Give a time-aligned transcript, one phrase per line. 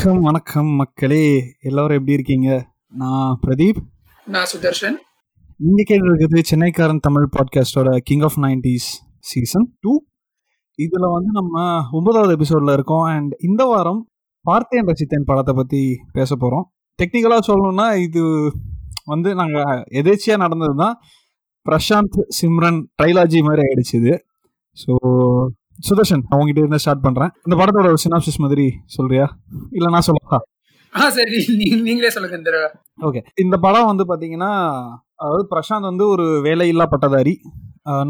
[0.00, 1.54] வணக்கம் வணக்கம் மக்களே.
[1.60, 2.66] எல்லாரும் எப்படி இருக்கீங்க?
[2.88, 3.76] நான் பிரதீப்.
[4.26, 4.96] நான் சுதர்ஷன்.
[5.56, 10.04] நீங்க கேட்டு இருக்குது சென்னைக்காரன் Tamil பாட்காஸ்டோட king of nineties season two
[10.78, 13.02] இதுல வந்து நம்ம ஒன்பதாவது எபிசோட்ல இருக்கோம்.
[13.02, 14.08] அண்ட் இந்த வாரம்
[14.42, 16.64] பார்த்தேன் ரசித்தேன் படத்தை பத்தி பேச போறோம்.
[17.02, 18.52] டெக்னிக்கலா சொல்லணும்னா இது
[19.04, 20.98] வந்து நாங்க எதேச்சியா நடந்தது தான்
[21.70, 24.24] பிரசாந்த் சிம்ரன் ட்ரைலாஜி மாதிரி ஆயிடுச்சு இது.
[24.86, 24.94] ஸோ
[25.88, 27.30] சுதர்ஷன் அவங்ககிட்ட இருந்து ஸ்டார்ட் பண்றேன்.
[27.46, 29.26] இந்த படத்தோட சினாப்சிஸ் மாதிரி சொல்றியா?
[29.78, 30.38] இல்ல நான் சொல்லவா
[30.92, 31.38] ஆ சரி
[31.86, 32.52] நீங்களே சொல்லுங்க இந்த.
[33.08, 34.52] ஓகே இந்த படம் வந்து பாத்தீங்கன்னா
[35.22, 37.34] அதாவது பிரசாந்த் வந்து ஒரு வேலையில்லா பட்டதாரி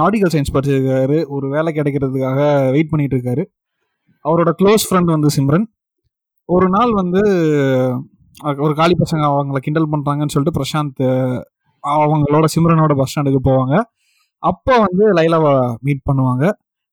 [0.01, 1.19] நாடிக்கல் சயின்ஸ் படிச்சிருக்காரு.
[1.35, 2.41] ஒரு வேலை கிடைக்கிறதுக்காக
[2.75, 3.45] வெயிட் பண்ணிட்டு இருக்காரு.
[4.25, 5.67] அவரோட க்ளோஸ் ஃப்ரெண்ட் வந்து சிம்ரன்.
[6.49, 7.23] ஒரு நாள் வந்து
[8.65, 11.03] ஒரு காலி பசங்க அவங்கள கிண்டல் பண்றாங்கன்னு சொல்லிட்டு பிரசாந்த்
[11.85, 13.77] அவங்களோட சிம்ரனோட பஸ் ஸ்டாண்டுக்கு போவாங்க.
[14.43, 15.55] அப்போ வந்து லைலாவை
[15.87, 16.45] மீட் பண்ணுவாங்க.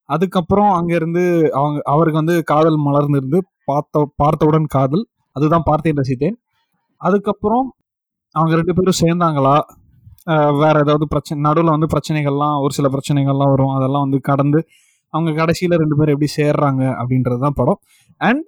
[0.10, 1.24] அதுக்கப்புறம் அங்கிருந்து
[1.60, 5.06] அவங்க அவருக்கு வந்து காதல் மலர்ந்திருந்து பார்த்த பார்த்தவுடன் காதல்.
[5.36, 6.38] அதுதான் பார்த்தேன் ரசித்தேன்.
[7.02, 7.66] அதுக்கப்புறம்
[8.36, 9.56] அவங்க ரெண்டு பேரும் சேர்ந்தாங்களா?
[10.62, 13.74] வேற ஏதாவது பிரச்சனை நடுவில் வந்து பிரச்சனைகள்லாம் ஒரு சில பிரச்சனைகள்லாம் வரும்.
[13.78, 14.60] அதெல்லாம் வந்து கடந்து
[15.14, 17.80] அவங்க கடைசியில் ரெண்டு பேரும் எப்படி சேர்றாங்க அப்படின்றது தான் படம்.
[18.22, 18.48] அண்ட்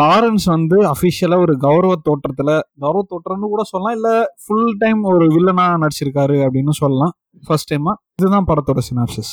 [0.00, 2.54] லாரன்ஸ் வந்து அஃபிஷியலாக ஒரு கௌரவ தோற்றத்தில்
[2.84, 3.96] கௌரவ தோற்றம்னு கூட சொல்லலாம்.
[3.98, 4.14] இல்லை
[4.44, 7.14] ஃபுல் டைம் ஒரு வில்லனாக நடிச்சிருக்காரு அப்படின்னு சொல்லலாம்.
[7.48, 9.32] ஃபர்ஸ்ட் டைமாக இதுதான் படத்தோட சினாப்சிஸ்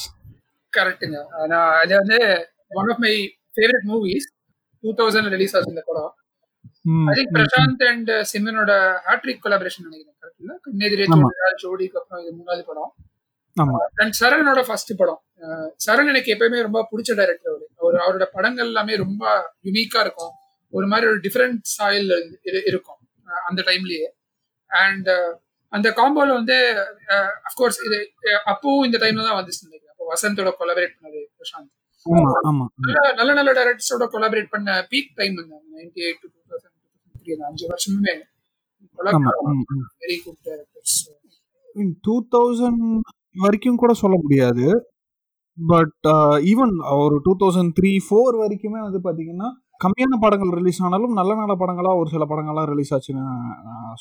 [0.77, 1.19] கரெக்ட்டுங்க.
[1.53, 2.19] நான் அது வந்து
[2.79, 3.13] one of my
[3.55, 4.27] favourite movies
[4.83, 6.13] two thousand release ஆச்சு இந்த படம்.
[7.11, 8.71] ஐ திங்க் பிரசாந்த் அண்ட் சிம்மனோட
[9.07, 10.17] ஹாட்ரிக் கொலாபரேஷன் நினைக்கிறேன்.
[10.21, 10.53] கரெக்ட் இல்ல?
[10.65, 11.29] கண்ணெதிரே ஆமா.
[11.29, 12.91] ஜோடியால் ஜோடிக்கு அப்புறம் இது மூணாவது படம்.
[14.01, 15.21] அண்ட் சரணோட ஃபர்ஸ்ட் படம்.
[15.85, 17.65] சரண் எனக்கு எப்பயுமே ரொம்ப பிடிச்ச டைரக்டர் அவரு.
[17.81, 19.23] அவர் அவரோட படங்கள் எல்லாமே ரொம்ப
[19.67, 20.33] யுனிக்கா இருக்கும்.
[20.73, 22.11] ஒரு மாதிரி ஒரு டிஃப்ரெண்ட் ஸ்டைல்
[22.69, 22.99] இருக்கும்.
[23.49, 24.07] அந்த டைம்லயே
[24.69, 25.09] அண்ட்
[25.73, 26.57] அந்த காம்போல வந்து
[27.49, 27.97] அஃப்கோர்ஸ் இது
[28.51, 29.63] அப்பவும் இந்த டைம்ல தான் வந்துச்சு
[30.11, 31.71] வசந்தோட கொலாபரேட் பண்ணது பிரசாந்த்.
[33.19, 35.37] நல்ல நல்ல டைரக்டர்ஸோட கொலாபரேட் பண்ண peak time
[35.77, 36.75] ninety eight to thousand
[37.21, 38.15] three அந்த அஞ்சு வருஷமுமே.
[40.03, 40.97] Very good directors
[42.05, 42.83] two thousand
[43.43, 44.67] வரைக்கும் கூட சொல்ல முடியாது.
[45.57, 46.07] பட்
[46.51, 46.73] ஈவன்
[47.03, 49.49] ஒரு டூ தௌசண்ட் த்ரீ ஃபோர் வரைக்குமே வந்து பார்த்தீங்கன்னா
[49.83, 53.25] கம்மியான படங்கள் ரிலீஸ் ஆனாலும் நல்ல நல்ல படங்களா ஒரு சில படங்கள்லாம் ரிலீஸ் ஆச்சுன்னு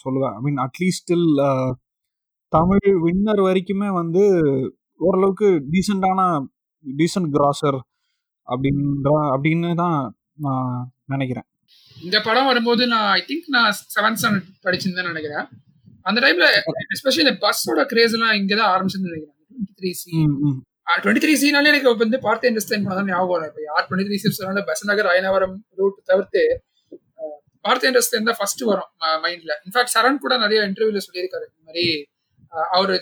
[0.03, 0.35] சொல்லுவேன்.
[0.39, 1.27] I mean at least still
[2.53, 4.25] Tamil Winner வரைக்குமே வந்து
[5.01, 6.21] ஓரளவுக்கு டீசெண்டான
[6.85, 7.79] டீசென்ட் கிராசர்
[8.49, 9.99] அப்படின்ற அப்படின்னு தான்
[10.47, 10.71] நான்
[11.13, 11.47] நினைக்கிறேன்.
[12.07, 15.47] இந்த படம் வரும்போது நான் ஐ திங்க் நான் செவன்த் ஸ்டாண்டர்ட் படிச்சிருந்தேன் நினைக்கிறேன்.
[16.09, 16.47] அந்த டைம்ல
[16.95, 19.37] எஸ்பெஷலி இந்த பஸ்ஸோட கிரேஸ் எல்லாம் இங்கதான் ஆரம்பிச்சுன்னு நினைக்கிறேன்.
[19.51, 20.13] Twenty three C.
[21.05, 24.19] Twenty three சினாலே எனக்கு இப்ப வந்து பார்த்து இண்டஸ்டைன் பண்ண தான் ஞாபகம் இப்போ யார் டுவெண்ட்டி த்ரீ
[24.25, 26.43] சிப்ஸ்னால பஸ் நகர் அயனவரம் ரூட் தவிர்த்து
[27.65, 28.91] பார்த்து இண்டஸ்டைன் தான் ஃபர்ஸ்ட் வரும்
[29.25, 31.47] மைண்ட்ல இன்ஃபேக்ட் சரண் கூட நிறைய இன்டர்வியூல சொல்லியிருக்காரு.
[31.53, 31.87] இந்த மாதிரி
[32.73, 32.95] அவரு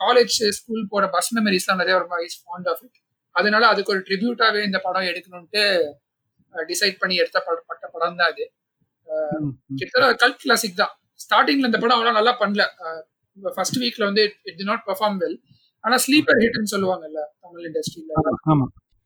[0.00, 2.98] காலேஜ் ஸ்கூல் போற பஸ் மெமரிஸ்லாம் நிறைய ரொம்ப இஸ் ஃபாண்ட் ஆஃப் இட்
[3.36, 5.62] அதனால அதுக்கு ஒரு ட்ரிபியூட்டாவே இந்த படம் எடுக்கணும்ட்டு
[6.54, 8.44] டிசைட் பண்ணி எடுத்த பட- பட்ட படம் தான் அது.
[9.74, 10.92] கிட்டத்தட்ட கல்ட் கிளாசிக் தான்.
[11.20, 12.62] ஸ்டார்டிங்ல இந்த படம் அவ்வளோ நல்லா பண்ணல.
[13.54, 15.36] ஃபர்ஸ்ட் வீக்ல வந்து it did not perform well
[15.84, 18.12] ஆனா ஸ்லீப்பர் ஹிட்னு சொல்லுவாங்கல்ல தமிழ் இண்டஸ்ட்ரியில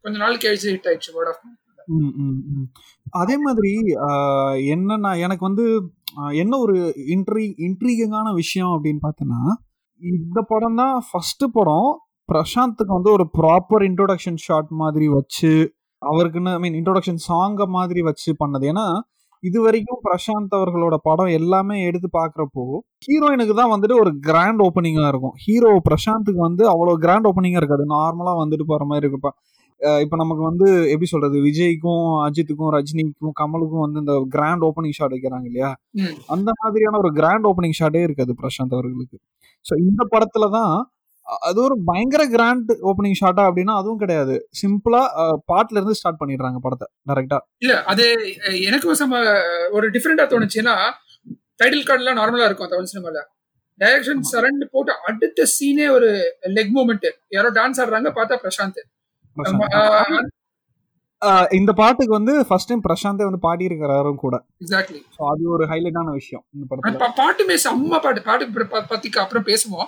[0.04, 1.42] கொஞ்ச நாள் கழிச்சு ஹிட் ஆயிடுச்சு வேர்ட் ஆஃப்.
[3.14, 3.72] அதே மாதிரி
[4.70, 5.64] என்னன்னா எனக்கு வந்து
[6.34, 6.76] என்ன ஒரு
[7.08, 9.40] இன்ட்ரி இன்ட்ரீகிங்கான விஷயம் அப்படின்னு பார்த்தோன்னா
[10.02, 11.90] இந்த படம் தான் ஃபர்ஸ்ட் படம்
[12.28, 15.52] பிரசாந்துக்கு வந்து ஒரு ப்ராப்பர் இன்ட்ரோடக்ஷன் ஷாட் மாதிரி வச்சு
[16.02, 18.64] அவருக்குன்னு ஐ மீன் இன்ட்ரோடக்ஷன் சாங்கை மாதிரி வச்சு பண்ணது.
[18.72, 18.86] ஏன்னா
[19.42, 22.64] இது வரைக்கும் பிரசாந்த் அவர்களோட படம் எல்லாமே எடுத்து பார்க்குறப்போ
[23.06, 25.34] ஹீரோயினுக்கு தான் வந்துட்டு ஒரு கிராண்ட் ஓப்பனிங்காக இருக்கும்.
[25.44, 27.84] ஹீரோ பிரசாந்துக்கு வந்து அவ்வளோ கிராண்ட் ஓப்பனிங்காக இருக்காது.
[27.96, 29.32] நார்மலாக வந்துட்டு போகிற மாதிரி இருக்குப்பா
[30.02, 31.36] இப்போ நமக்கு வந்து எப்படி சொல்றது?
[31.46, 35.70] விஜய்க்கும் அஜித்துக்கும் ரஜினிக்கும் கமலுக்கும் வந்து இந்த கிராண்ட் ஓப்பனிங் ஷாட் வைக்கிறாங்க இல்லையா.
[36.34, 39.16] அந்த மாதிரியான ஒரு கிராண்ட் ஓப்பனிங் ஷாட்டே இருக்காது பிரசாந்த் அவர்களுக்கு.
[39.66, 40.74] ஸோ இந்த படத்துல தான்
[41.42, 44.34] அது ஒரு பயங்கர கிராண்ட் ஓப்பனிங் ஷாட்டா அப்படின்னா அதுவும் கிடையாது.
[44.58, 45.00] சிம்பிளா
[45.50, 48.04] பாட்டுல இருந்து ஸ்டார்ட் பண்ணிடுறாங்க படத்தை டேரக்டா இல்ல அது
[48.68, 49.22] எனக்கு சம
[49.72, 50.74] ஒரு டிஃப்ரெண்டா தோணுச்சுன்னா
[51.60, 53.22] டைட்டில் கார்டுலாம் நார்மலா இருக்கும் தமிழ் சினிமால
[53.80, 56.10] டைரக்ஷன் சரண் போட்டு அடுத்த சீனே ஒரு
[56.54, 58.80] லெக் மூமெண்ட் யாரோ டான்ஸ் ஆடுறாங்க பார்த்தா பிரசாந்த்.
[61.50, 64.44] இந்த பாட்டுக்கு வந்து ஃபர்ஸ்ட் டைம் பிரசாந்தே வந்து பாடி இருக்கிறாரும் கூட.
[64.60, 66.94] எக்ஸாக்ட்லி ஸோ அது ஒரு ஹைலைட்டான விஷயம் இந்த படத்துல.
[66.94, 68.22] பாட்டுமே செம்ம பாட்டு.
[68.22, 69.86] பாட்டு ப- ப- பத்திக்கு அப்புறம் பேசுவோம்.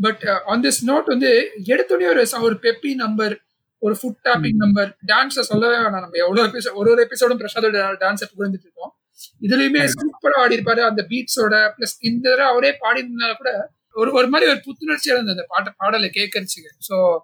[0.00, 3.40] பட் ஆன் திஸ் நோட் வந்து எடுத்தோடனே ஒரு ச- ஒரு பெப்பி நம்பர்
[3.78, 5.90] ஒரு ஃபுட் டாப்பிங் நம்பர் டான்ஸை சொல்லவே வேணாம்.
[5.90, 8.94] நம்ம எவ்வளவு எபிசோட் ஒரு ஒரு எபிசோடும் பிரசாதோட டான்ஸை புரிஞ்சுட்டு இருக்கோம்.
[9.40, 14.28] இதுலயுமே சூப்பரா ஆடி இருப்பாரு அந்த பீட்ஸோட பிளஸ் இந்த தடவை அவரே பாடி இருந்தா கூட ஒரு ஒரு
[14.28, 16.92] மாதிரி ஒரு புத்துணர்ச்சியா இருந்தது அந்த பாட்டை பாடலை கேட்கறதுக்கு.
[16.92, 17.18] So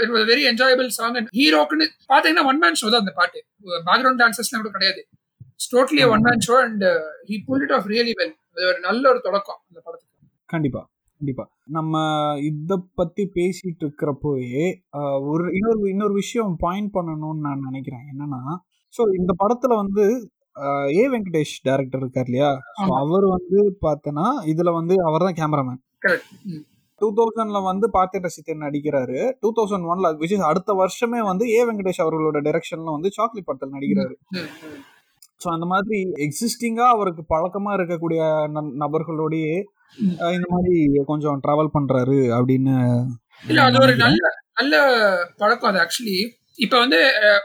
[0.00, 3.38] it was very enjoyable song and ஹீரோக்குன்னு பாத்தீங்கன்னா ஒன் மேன் ஷோ தான் அந்த பாட்டு.
[3.86, 5.02] பேக்ரவுண்ட் டான்சர்ஸ்லாம் கூட கிடையாது.
[5.72, 6.84] Totally one man show and
[7.28, 10.08] he pull it off really well அது ஒரு நல்ல ஒரு தொடக்கம் அந்த படத்துக்கு.
[10.48, 10.82] கண்டிப்பா
[11.20, 11.44] கண்டிப்பா.
[11.70, 11.94] நம்ம
[12.46, 14.64] இத பத்தி பேசிட்டு இருக்கிறப்போயே
[14.98, 18.04] ஆஹ், ஒரு இன்னொரு இன்னொரு விஷயம் பாயிண்ட் பண்ணணும்னு நான் நினைக்கிறேன்.
[18.12, 18.40] என்னன்னா
[18.94, 20.04] ஸோ இந்த படத்துல வந்து
[20.94, 22.48] ஏ வெங்கடேஷ் டைரக்டர் இருக்கார் இல்லையா.
[23.00, 25.80] அவர் வந்து பார்த்தனா இதுல வந்து அவர் தான் கேமராமேன்
[27.00, 29.18] டூ தௌசண்ட்ல வந்து பார்த்தேன் ரசித்தேன் நடிக்கிறாரு?
[29.42, 33.76] டூ தௌசண்ட் ஒன்ல விச் இஸ் அடுத்த வருஷமே வந்து ஏ வெங்கடேஷ் அவர்களோட டைரக்ஷன்ல வந்து சாக்லேட் படத்தில்
[33.76, 34.14] நடிக்கிறாரு.
[35.40, 38.22] ஸோ அந்த மாதிரி எக்ஸிஸ்டிங்கா அவருக்கு பழக்கமா இருக்கக்கூடிய
[38.82, 39.54] நபர்களோடயே
[40.36, 40.74] இந்த மாதிரி
[41.06, 42.74] கொஞ்சம் டிராவல் பண்றாரு அப்படின்னு
[43.44, 44.20] இல்ல அது ஒரு நல்ல
[44.58, 44.74] நல்ல
[45.36, 46.18] பழக்கம் அது ஆக்சுவலி
[46.58, 46.98] இப்ப வந்து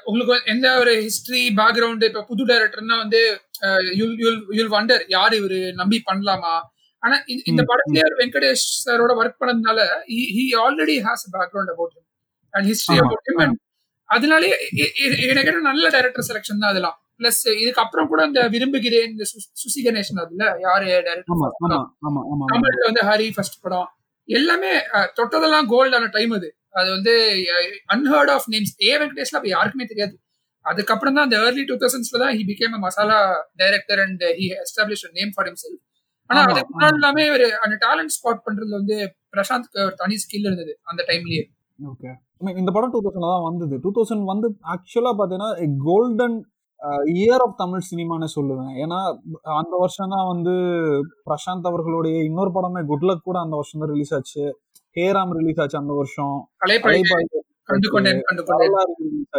[0.05, 3.21] உங்களுக்கு எந்த ஒரு ஹிஸ்டரி பேக்ரவுண்ட் இப்ப புது டைரக்டர்னா வந்து
[4.53, 5.59] யூல் வண்டர் யார் இவரு?
[5.73, 6.55] நம்பி பண்ணலாமா?
[7.05, 9.79] ஆனா இந்த- இந்த ம், படத்திலே ஒரு வெங்கடேஷ் சாரோட ஒர்க் பண்ணதுனால
[10.33, 12.07] he already has background about him
[12.53, 13.57] and history about him and
[14.09, 14.49] அதனாலே
[15.25, 16.97] எனக்கு நல்ல டைரக்டர் செலக்ஷன் தான் அதெல்லாம்.
[17.19, 19.23] பிளஸ் இதுக்கப்புறம் கூட இந்த விரும்புகிறேன் இந்த
[19.61, 21.29] சுசி கணேசன் அதுல யாரு டைரக்டர்
[22.53, 23.87] தமிழ்ல வந்து ஹரி ஃபர்ஸ்ட் படம்.
[24.29, 24.71] எல்லாமே
[25.17, 26.49] தொட்டதெல்லாம் கோல்டான டைம் அது.
[26.73, 27.13] அது வந்து
[27.89, 30.15] அன்ஹர்ட் ஆஃப் நேம்ஸ் ஏ வெங்கடேஷ்ல அப்ப யாருக்குமே தெரியாது.
[30.65, 33.19] அதுக்கப்புறம் தான் அந்த ஏர்லி டூ தௌசண்ட்ஸ்ல தான் he became masala
[33.55, 35.75] director and he establish name for himself.
[36.29, 38.97] ஆனா அதுக்கு முன்னாடி எல்லாமே ஒரு அந்த டேலண்ட் ஸ்பாட் பண்றதுல வந்து
[39.33, 41.43] பிரசாந்த்க்கு ஒரு தனி ஸ்கில் இருந்தது அந்த டைம்லயே
[41.79, 42.11] ஓகே
[42.61, 43.75] இந்த படம் டூ தௌசண்ட்ல தான் வந்தது.
[43.83, 45.49] டூ தௌசண்ட் வந்து ஆக்சுவலா பாத்தீங்கன்னா
[45.87, 46.37] கோல்டன்
[47.19, 48.73] இயர் ஆஃப் தமிழ் சினிமான்னு சொல்லுவேன்.
[48.83, 48.99] ஏன்னா
[49.59, 50.53] அந்த வருஷம் தான் வந்து
[51.27, 54.43] பிரசாந்த் அவர்களுடைய இன்னொரு படமே குட் லக் கூட அந்த வருஷம் தான் ரிலீஸ் ஆச்சு.
[54.95, 56.35] ஹேராம் ரிலீஸ் ஆச்சு அந்த வருஷம்.
[56.91, 57.13] ரிலீஸ்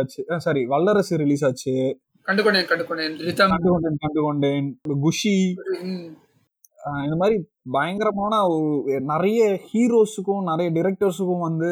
[0.00, 0.22] ஆச்சு.
[0.46, 1.74] சாரி வல்லரசு ரிலீஸ் ஆச்சு.
[2.28, 4.68] கண்டு கொண்டேன் கண்டு கொண்டேன் கொண்டேன்
[5.06, 5.36] குஷி.
[6.86, 11.66] இந்த மாதிரி பயங்கரமான ஒரு- நிறைய ஹீரோஸுக்கும் நிறைய டிரெக்டர்ஸுக்கும் வந்து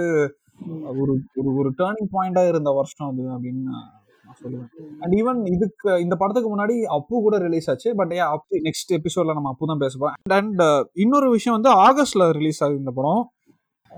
[0.98, 4.02] ஒரு ஒரு ஒரு டேர்னிங் பாயிண்டா இருந்த வருஷம் அது அப்படின்னு நான்
[4.42, 4.68] சொல்லுவேன்.
[5.00, 7.94] அண்ட் ஈவன் இதுக்கு இந்த படத்துக்கு முன்னாடி அப்பு கூட ரிலீஸ் ஆச்சு.
[7.94, 10.30] பட் ஏன் அப்பு நெக்ஸ்ட் எபிசோட்ல நம்ம அப்பு தான் பேச போறோம்.
[10.30, 13.30] அண்ட் uh, இன்னொரு விஷயம் வந்து ஆகஸ்ட்ல ரிலீஸ் ஆகுது இந்த படம்.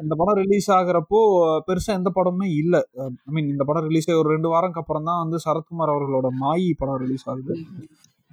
[0.03, 1.19] இந்த படம் ரிலீஸ் ஆகுறப்போ
[1.67, 2.87] பெருசா எந்த படமுமே இல்ல.
[2.95, 6.73] ஐ மீன் இந்த படம் ரிலீஸ் ஆகி ஒரு ரெண்டு வாரம்க்கு அப்புறம் தான் வந்து சரத்குமார் அவர்களோட மாயி
[6.79, 7.57] படம் ரிலீஸ் ஆகுது.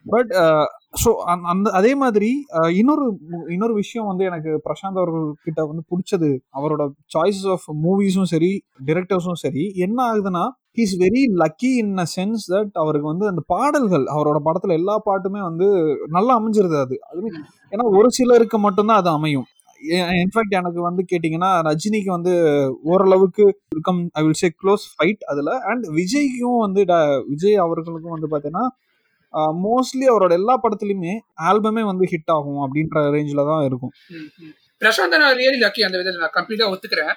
[0.05, 0.65] பட் uh,
[1.05, 1.09] ஸோ
[1.43, 3.19] அந்த அதே மாதிரி uh, இன்னொரு
[3.49, 6.29] இன்னொரு விஷயம் வந்து எனக்கு பிரசாந்த் அவர்கள் கிட்ட வந்து பிடிச்சது.
[6.53, 6.83] அவரோட
[7.13, 8.51] சாய்ஸஸ் ஆஃப் மூவிஸும் சரி
[8.85, 10.43] டிரெக்டர்ஸும் சரி என்ன ஆகுதுன்னா
[10.77, 15.41] he's very lucky in a sense that அவருக்கு வந்து அந்த பாடல்கள் அவரோட படத்துல எல்லா பாட்டுமே
[15.41, 15.67] வந்து
[16.09, 16.97] நல்லா அமைஞ்சிருது அது.
[17.09, 17.21] அது
[17.71, 19.45] ஏன்னா ஒரு சிலருக்கு மட்டும்தான் அது அமையும்.
[20.17, 22.33] இன்ஃபேக்ட் எனக்கு வந்து கேட்டிங்கன்னா ரஜினிக்கு வந்து
[22.83, 25.59] ஓரளவுக்கு come I will say close fight அதில்.
[25.63, 28.65] அண்ட் விஜய்க்கும் வந்து ட- விஜய் அவர்களுக்கும் வந்து பார்த்தீங்கன்னா
[29.65, 31.13] மோஸ்ட்லி அவரோட எல்லா படத்துலயுமே
[31.49, 33.93] ஆல்பமே வந்து ஹிட் ஆகும் அப்படின்ற ரேஞ்சில தான் இருக்கும்.
[34.81, 37.13] பிரசாந்த் நான் ரியலி லக்கி அந்த விதத்தில் நான் கம்ப்ளீட்டா ஒத்துக்கிறேன்.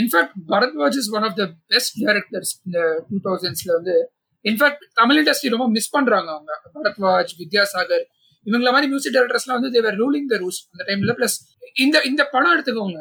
[0.00, 2.78] In fact Bharadwaj is one of the best directors இந்த
[3.08, 3.94] டூ தௌசண்ட்ஸ்ல வந்து
[4.44, 6.52] இன்ஃபேக்ட் தமிழ் இண்டஸ்ட்ரி ரொம்ப மிஸ் பண்றாங்க அவங்க.
[6.76, 8.04] பரத்வாஜ் வித்யாசாகர்
[8.46, 11.36] இவங்கள மாதிரி மியூசிக் டைரக்டர்ஸ்லாம் வந்து தேவர் ரூலிங் த ரூல்ஸ் அந்த டைம்ல பிளஸ்
[11.84, 13.00] இந்த இந்த படம் எடுத்துக்கோங்க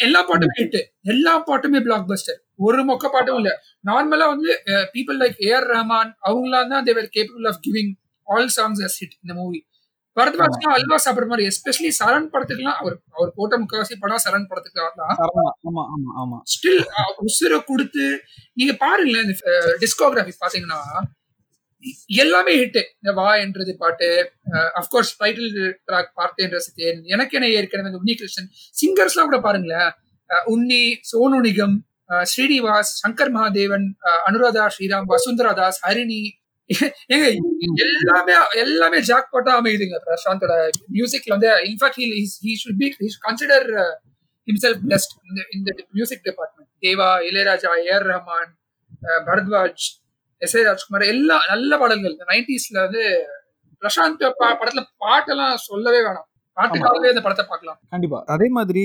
[0.00, 0.78] எல்லா பாட்டுமே ஹிட்
[1.12, 3.50] எல்லா பாட்டுமே பிளாக் பஸ்டர் ஒரு மொக்க பாட்டும் இல்ல.
[3.84, 4.50] நார்மலா வந்து
[4.92, 7.92] பீப்புள் லைக் ஏஆர் ரஹ்மான் அவங்களாம் தான் they're capable of giving
[8.28, 9.60] all songs as hit இந்த மூவி
[10.16, 15.16] பரத்வாஜ்லாம் அல்வா சாப்பிடுற மாதிரி எஸ்பெஷலி சரண் படத்துக்குலாம் அவர் அவர் போட்ட முக்காவாசி படம் சரண் படத்துக்கு தான்.
[15.20, 16.38] சரணா ஆமா ஆமா ஆமா.
[16.52, 16.82] ஸ்டில்
[17.24, 18.04] உசுரை கொடுத்து
[18.56, 19.34] நீங்க பாருங்களேன் இந்த
[19.82, 20.80] டிஸ்கோகிராஃபி பாத்தீங்கன்னா
[22.22, 24.08] எல்லாமே ஹிட்டு இந்த வா என்றது பாட்டு
[24.80, 25.50] அஃப்கோர்ஸ் டைட்டில்
[25.88, 27.00] ட்ராக் பார்த்தேன் ரசித்தேன்.
[27.14, 28.48] எனக்கு என்ன ஏற்கனவே இந்த உன்னி கிருஷ்ணன்
[28.80, 29.90] சிங்கர்ஸ்லாம் கூட பாருங்களேன்.
[30.54, 31.76] உன்னி சோனு நிகம்
[32.12, 33.86] அஹ் ஸ்ரீனிவாஸ் சங்கர் மகாதேவன்
[34.28, 36.22] அனுராதா ஸ்ரீராம் வசுந்தரா தாஸ் ஹரிணி.
[37.14, 37.26] ஏங்க
[37.84, 39.96] எல்லாமே எல்லாமே ஜாக் பாட்டா அமையுதுங்க.
[40.06, 40.54] பிரசாந்தோட
[40.96, 42.00] மியூசிக்ல வந்து in fact
[42.44, 42.88] he should be
[43.26, 43.68] consider
[44.48, 48.50] himself best இந்த இந்த music department Deva Ilaiyaraaja AR Rahman
[49.28, 49.84] Bharadwaj
[50.46, 52.16] S A Rajkumar எல்லா நல்ல பாடல்கள்.
[52.32, 53.02] நைன்டிஸ்ல வந்து
[53.82, 56.28] பிரசாந்த் படத்துல பாட்டெல்லாம் சொல்லவே வேணாம்.
[56.56, 57.78] பாட்டுக்காகவே இந்த படத்தை பார்க்கலாம்.
[57.92, 58.18] கண்டிப்பா.
[58.34, 58.82] அதே மாதிரி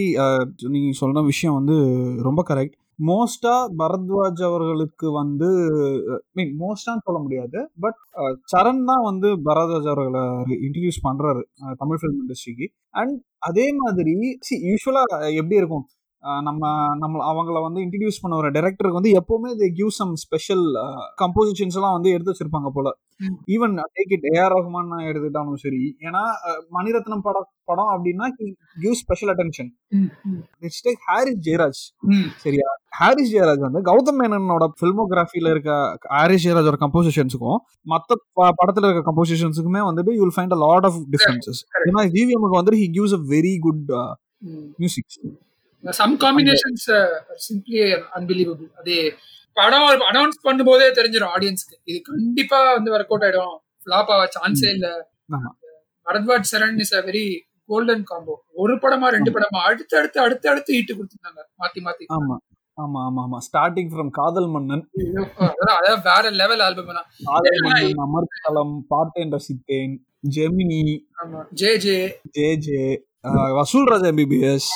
[0.75, 1.75] நீங்க சொன்ன விஷயம் வந்து
[2.27, 2.77] ரொம்ப கரெக்ட்
[3.09, 5.49] மோஸ்டா பரத்வாஜ் அவர்களுக்கு வந்து
[6.37, 7.99] மீன் மோஸ்டான்னு சொல்ல முடியாது பட்
[8.53, 10.23] சரண் தான் வந்து பரத்வாஜ் அவர்களை
[10.65, 11.43] இன்ட்ரடியூஸ் பண்றாரு
[11.81, 12.67] தமிழ் ஃபிலிம் இண்டஸ்ட்ரிக்கு
[13.01, 13.15] அண்ட்
[13.49, 14.15] அதே மாதிரி
[14.69, 15.03] யூஸ்வலா
[15.39, 15.85] எப்படி இருக்கும்?
[16.43, 16.61] நம்ம
[16.97, 20.63] நம்ம அவங்கள வந்து இன்ட்ரடியூஸ் பண்ண ஒரு டைரக்டருக்கு வந்து எப்பவுமே they give some special
[21.21, 22.89] compositions எல்லாம் வந்து எடுத்து வச்சிருப்பாங்க போல.
[23.49, 26.23] Even take it A R Rahman எடுத்துக்கிட்டாலும் சரி ஏன்னா
[26.75, 28.27] மணிரத்னம் படம் படம் அப்படின்னா
[28.77, 29.69] give special attention
[30.63, 31.81] next take Harris Jayaraj
[32.43, 32.67] சரியா?
[32.99, 35.71] ஹாரிஸ் ஜெயராஜ் வந்து கௌதம் மேனனோட ஃபில்மோகிராஃபில இருக்க
[36.13, 41.61] ஹாரிஸ் ஜெயராஜோட கம்போசிஷன்ஸுக்கும் மத்த ப- படத்துல இருக்க கம்போசிஷன்ஸுக்குமே வந்துட்டு you'll find a lot of differences.
[41.85, 43.85] ஏன்னா ஜிவிஎம்க்கு வந்து he gives a very good
[44.79, 45.09] music
[45.83, 46.87] some combinations
[47.45, 47.81] simply
[48.17, 48.95] unbelievable அது
[49.57, 53.55] படம் அனௌன்ஸ் பண்ணும்போதே தெரிஞ்சிடும் ஆடியன்ஸ்க்கு இது கண்டிப்பா வந்து ஒர்க் அவுட் ஆயிடும்.
[53.81, 54.87] ஃபிளாப் ஆக சான்ஸே இல்ல.
[56.05, 57.25] Bharadwaj Saran is a very
[57.69, 61.41] golden combo ஒரு படமா ரெண்டு படமா அடுத்து அடுத்து அடுத்து அடுத்து ஈட்டு கொடுத்துருந்தாங்க.
[61.61, 62.05] மாத்தி மாத்தி.
[62.17, 62.35] ஆமா.
[62.77, 63.37] ஆமா ஆமா ஆமா.
[63.47, 64.83] ஸ்டார்டிங் ஃப்ரம் காதல் மன்னன்.
[65.45, 66.91] அதான் வேற லெவல் ஆல்பம்
[67.29, 69.95] காதல் மன்னன் அமர்தலம் பார்த்தேன் ரசித்தேன்
[70.35, 70.81] Gemini
[71.53, 71.97] J J.
[72.37, 72.79] J J.
[73.59, 74.69] Vasool Raja M B B S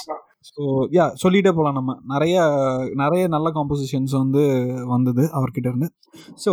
[0.47, 0.61] so
[0.95, 1.91] yeah சொல்லிட்டே போகலாம் நம்ம.
[2.13, 2.35] நிறைய
[3.01, 4.41] நிறைய நல்ல காம்போசிஷன்ஸ் வந்து
[4.91, 5.87] வந்தது அவர்கிட்ட இருந்து.
[6.43, 6.51] ஸோ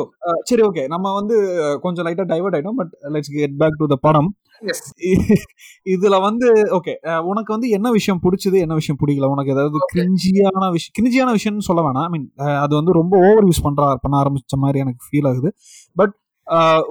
[0.48, 1.36] சரி ஓகே நம்ம வந்து
[1.82, 4.30] கொஞ்சம் லைட்டாக டைவர்ட் ஆகிட்டோம் but let's get back to the படம்.
[5.86, 6.94] இதுல வந்து ஓகே
[7.30, 9.28] உனக்கு வந்து என்ன விஷயம் பிடிச்சது என்ன விஷயம் பிடிக்கல?
[9.34, 9.92] உனக்கு ஏதாவது Okay.
[9.94, 12.06] கிரிஞ்சியான விஷயம் கிரிஞ்சியான விஷயம்னு சொல்ல வேணாம்.
[12.08, 12.26] ஐ மீன்
[12.64, 15.50] அது வந்து ரொம்ப ஓவர் யூஸ் பண்றா பண்ண ஆரம்பிச்ச மாதிரி எனக்கு ஃபீல் ஆகுது.
[15.96, 16.14] பட்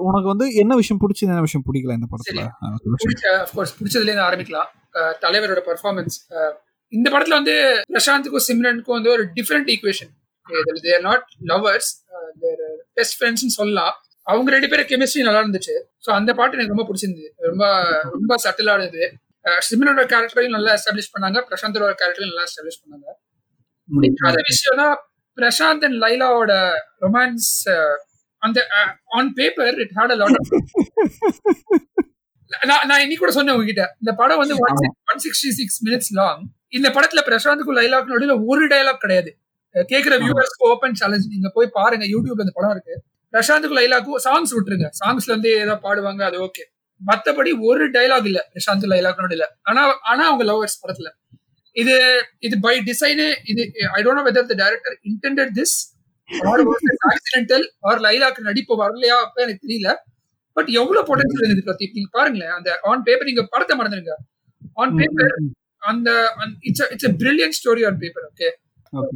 [0.08, 2.42] உனக்கு வந்து என்ன விஷயம் பிடிச்சது என்ன விஷயம் பிடிக்கல இந்த படத்துல?
[3.78, 4.68] பிடிச்சதுல இருந்து ஆரம்பிக்கலாம்.
[5.24, 6.16] தலைவரோட பர்ஃபார்மன்ஸ்
[6.92, 7.54] இந்த படத்துல வந்து
[7.94, 10.12] பிரசாந்துக்கும் சிம்ரனுக்கும் வந்து ஒரு different equation
[10.86, 11.90] they're not lovers
[12.98, 13.94] best ஃப்ரெண்ட்ஸ்னு சொல்லலாம்.
[14.26, 15.74] அவங்க ரெண்டு பேரும் கெமிஸ்ட்ரி நல்லா இருந்துச்சு.
[16.04, 17.30] ஸோ அந்த பாட்டு எனக்கு ரொம்ப பிடிச்சிருந்தது.
[17.50, 17.64] ரொம்ப
[18.14, 19.02] ரொம்ப சட்டிலானது
[19.68, 21.38] சிம்ரனோட கேரக்டரையும் நல்லா எஸ்டாப்ளிஷ் பண்ணாங்க.
[21.50, 23.06] பிரசாந்தோட கேரக்டரையும் நல்லா எஸ்டாப்ளிஷ் பண்ணாங்க.
[23.88, 24.96] பிடிக்காத விஷயம் தான்
[25.38, 26.52] பிரசாந்த் அண்ட் லைலாவோட
[27.04, 27.50] ரொமான்ஸ்
[28.42, 28.58] அந்த
[29.16, 30.52] on paper it had a lot of
[32.50, 33.84] நான் நான் இன்னைக்கு கூட சொன்னேன் உங்ககிட்ட.
[34.02, 34.54] இந்த படம் வந்து
[35.12, 39.30] one sixty six minutes long இந்த படத்துல பிரசாந்துக்கும் லைலாக்கும் நடுவில் ஒரு டயலாக் கிடையாது.
[39.74, 42.94] அஹ் கேக்குற வியூவர்ஸ்க்கு ஓப்பன் சேலஞ்ச் நீங்க போய் பாருங்க யூடியூப்ல இந்த படம் இருக்கு.
[43.34, 44.86] பிரசாந்துக்கும் லைலாக்கும் சாங்ஸ் விட்டுருங்க.
[45.00, 46.64] சாங்ஸ்ல வந்து ஏதாவது பாடுவாங்க அது ஓகே
[47.00, 49.46] மத்தபடி ஒரு டயலாக் இல்ல பிரசாந்த் லைலாக்கு நடுவில்.
[49.62, 51.08] ஆனா ஆனா அவங்க லவர்ஸ் படத்துல.
[51.76, 51.94] இது
[52.38, 53.62] இது பை டிசைனே இது
[53.92, 55.76] I don't know whether the director intended this
[57.10, 59.90] accidental or lilac நடிப்பு வரலையா அப்ப எனக்கு தெரியல.
[60.56, 61.92] பட் எவ்வளவு பொட்டன்ஷியல் இருந்தது பிரதீப்?
[61.92, 64.14] நீங்க பாருங்களேன் அந்த ஆன் பேப்பர் நீங்க படத்தை மறந்துருங்க.
[64.76, 65.34] ஆன் பேப்பர்
[65.80, 68.50] அந்த it's it's brilliant story on paper okay.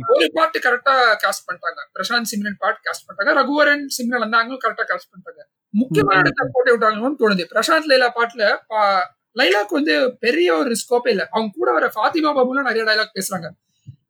[0.08, 1.98] ஒரு பாட்டு கரெக்டா காஸ்ட் பண்ணிட்டாங்க.
[1.98, 3.30] பிரசாந்த் சிம்ரன் பாட்டு காஸ்ட் பண்ணிட்டாங்க.
[3.30, 5.42] ரகுவரன் சிம்ரன் வந்தாங்களும் கரெக்டா காஸ்ட் பண்ணிட்டாங்க.
[5.70, 7.40] முக்கியமான இடத்த போட்டு விட்டாங்கன்னு தோணுது.
[7.40, 9.04] பிரசாந்த் லைலா பாட்டுல பா-
[9.34, 11.28] லைலாக்கு வந்து பெரிய ஒரு ஸ்கோப்பே இல்ல.
[11.30, 13.50] அவங்க கூட வர ஃபாத்திமா பாபுலாம் நிறைய டைலாக் பேசுறாங்க.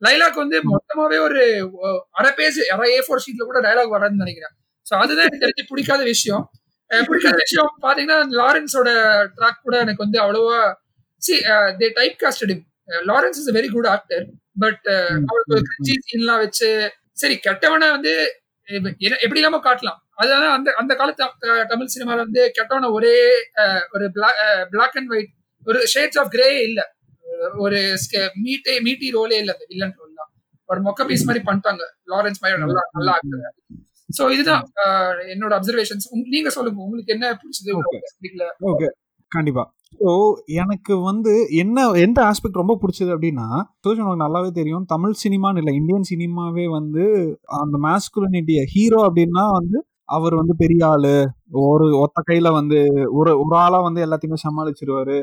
[0.08, 1.70] லைலாக்கு வந்து மொத்தமாவே ஒரு
[2.10, 4.50] அரை பேஜ் அரை ஏ ஃபோர் ஷீட்ல கூட டைலாக் வராதுன்னு நினைக்கிறேன்.
[4.80, 6.50] சோ அதுதான் எனக்கு தெரிஞ்சு பிடிக்காத விஷயம்.
[7.06, 8.90] பிடிக்காத விஷயம் பாத்தீங்கன்னா லாரன்ஸோட
[9.36, 10.74] ட்ராக் கூட எனக்கு வந்து அவ்வளவா
[11.26, 11.34] see
[11.80, 12.54] they type casted
[13.10, 14.24] Lawrence is very good actor
[14.62, 14.84] but
[15.66, 16.70] cringey சீன்லாம் வச்சு
[17.22, 18.12] சரி கெட்டவனை வந்து
[19.24, 19.98] எப்படி இல்லாம காட்டலாம்?
[20.20, 21.24] அதான் அந்த அந்த காலத்து
[21.72, 23.14] தமிழ் சினிமால வந்து கெட்டவனை ஒரே
[23.94, 24.04] ஒரு
[24.74, 25.32] பிளாக் அண்ட் ஒயிட்
[25.66, 26.80] ஒரு ஷேட்ஸ் ஆஃப் கிரே இல்ல.
[27.64, 27.78] ஒரு
[28.44, 30.30] மீட்டே மீட்டி ரோலே இல்ல அந்த வில்லன் ரோல்லாம்
[30.68, 31.82] ஒரு மொக்க பீஸ் மாதிரி பண்ணிட்டாங்க.
[32.12, 33.54] லாரன்ஸ் மாதிரி நல்லா நல்லா ஆக்டர்
[34.10, 34.64] சோ இதுதான்
[35.34, 37.72] என்னோட அப்சர்வேஷன்ஸ் நீங்க சொல்லுங்க உங்களுக்கு என்ன பிடிச்சது?
[38.70, 38.88] ஓகே
[39.32, 39.64] கண்டிப்பா.
[40.00, 40.10] ஸோ
[40.62, 41.32] எனக்கு வந்து
[41.62, 43.46] என்ன எந்த ஆஸ்பெக்ட் ரொம்ப பிடிச்சது அப்படின்னா
[43.84, 44.84] சோஷன் உனக்கு நல்லாவே தெரியும்.
[44.84, 47.04] தமிழ் சினிமான்னு இல்லை இந்தியன் சினிமாவே வந்து
[47.60, 51.12] அந்த மேஸ்குலினிட்டிய ஹீரோ அப்படின்னா வந்து அவர் வந்து பெரிய ஆளு.
[51.64, 52.78] ஒரு ஒத்த கையில வந்து
[53.18, 55.16] ஒரு ஒரு ஆளா வந்து எல்லாத்தையுமே சமாளிச்சிருவாரு.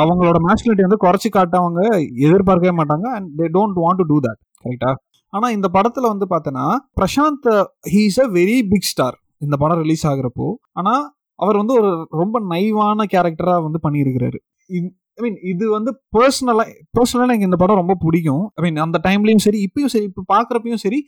[0.00, 1.82] அவங்களோட மேஸ்குலினிட்டி வந்து குறைச்சி காட்டவங்க
[2.26, 4.92] எதிர்பார்க்கவே மாட்டாங்க and they don't want to do that கரெக்டா
[5.32, 6.66] ஆனா இந்த படத்துல வந்து பார்த்தோன்னா
[7.00, 7.48] Prashanth
[7.94, 10.46] he's a very big star இந்த படம் ரிலீஸ் ஆகுறப்போ.
[10.72, 10.92] ஆனா
[11.38, 14.38] அவர் வந்து ஒரு ரொம்ப நைவான கேரக்டராக வந்து பண்ணியிருக்கிறாரு.
[14.70, 14.80] ஐ
[15.18, 16.66] மீன் இது வந்து பர்சனலாக
[16.96, 18.44] பர்சனலாக எனக்கு இந்த படம் ரொம்ப பிடிக்கும்.
[18.56, 21.00] ஐ மீன் அந்த டைம்லையும் சரி இப்பயும் சரி இப்போ பார்க்குறப்பையும் சரி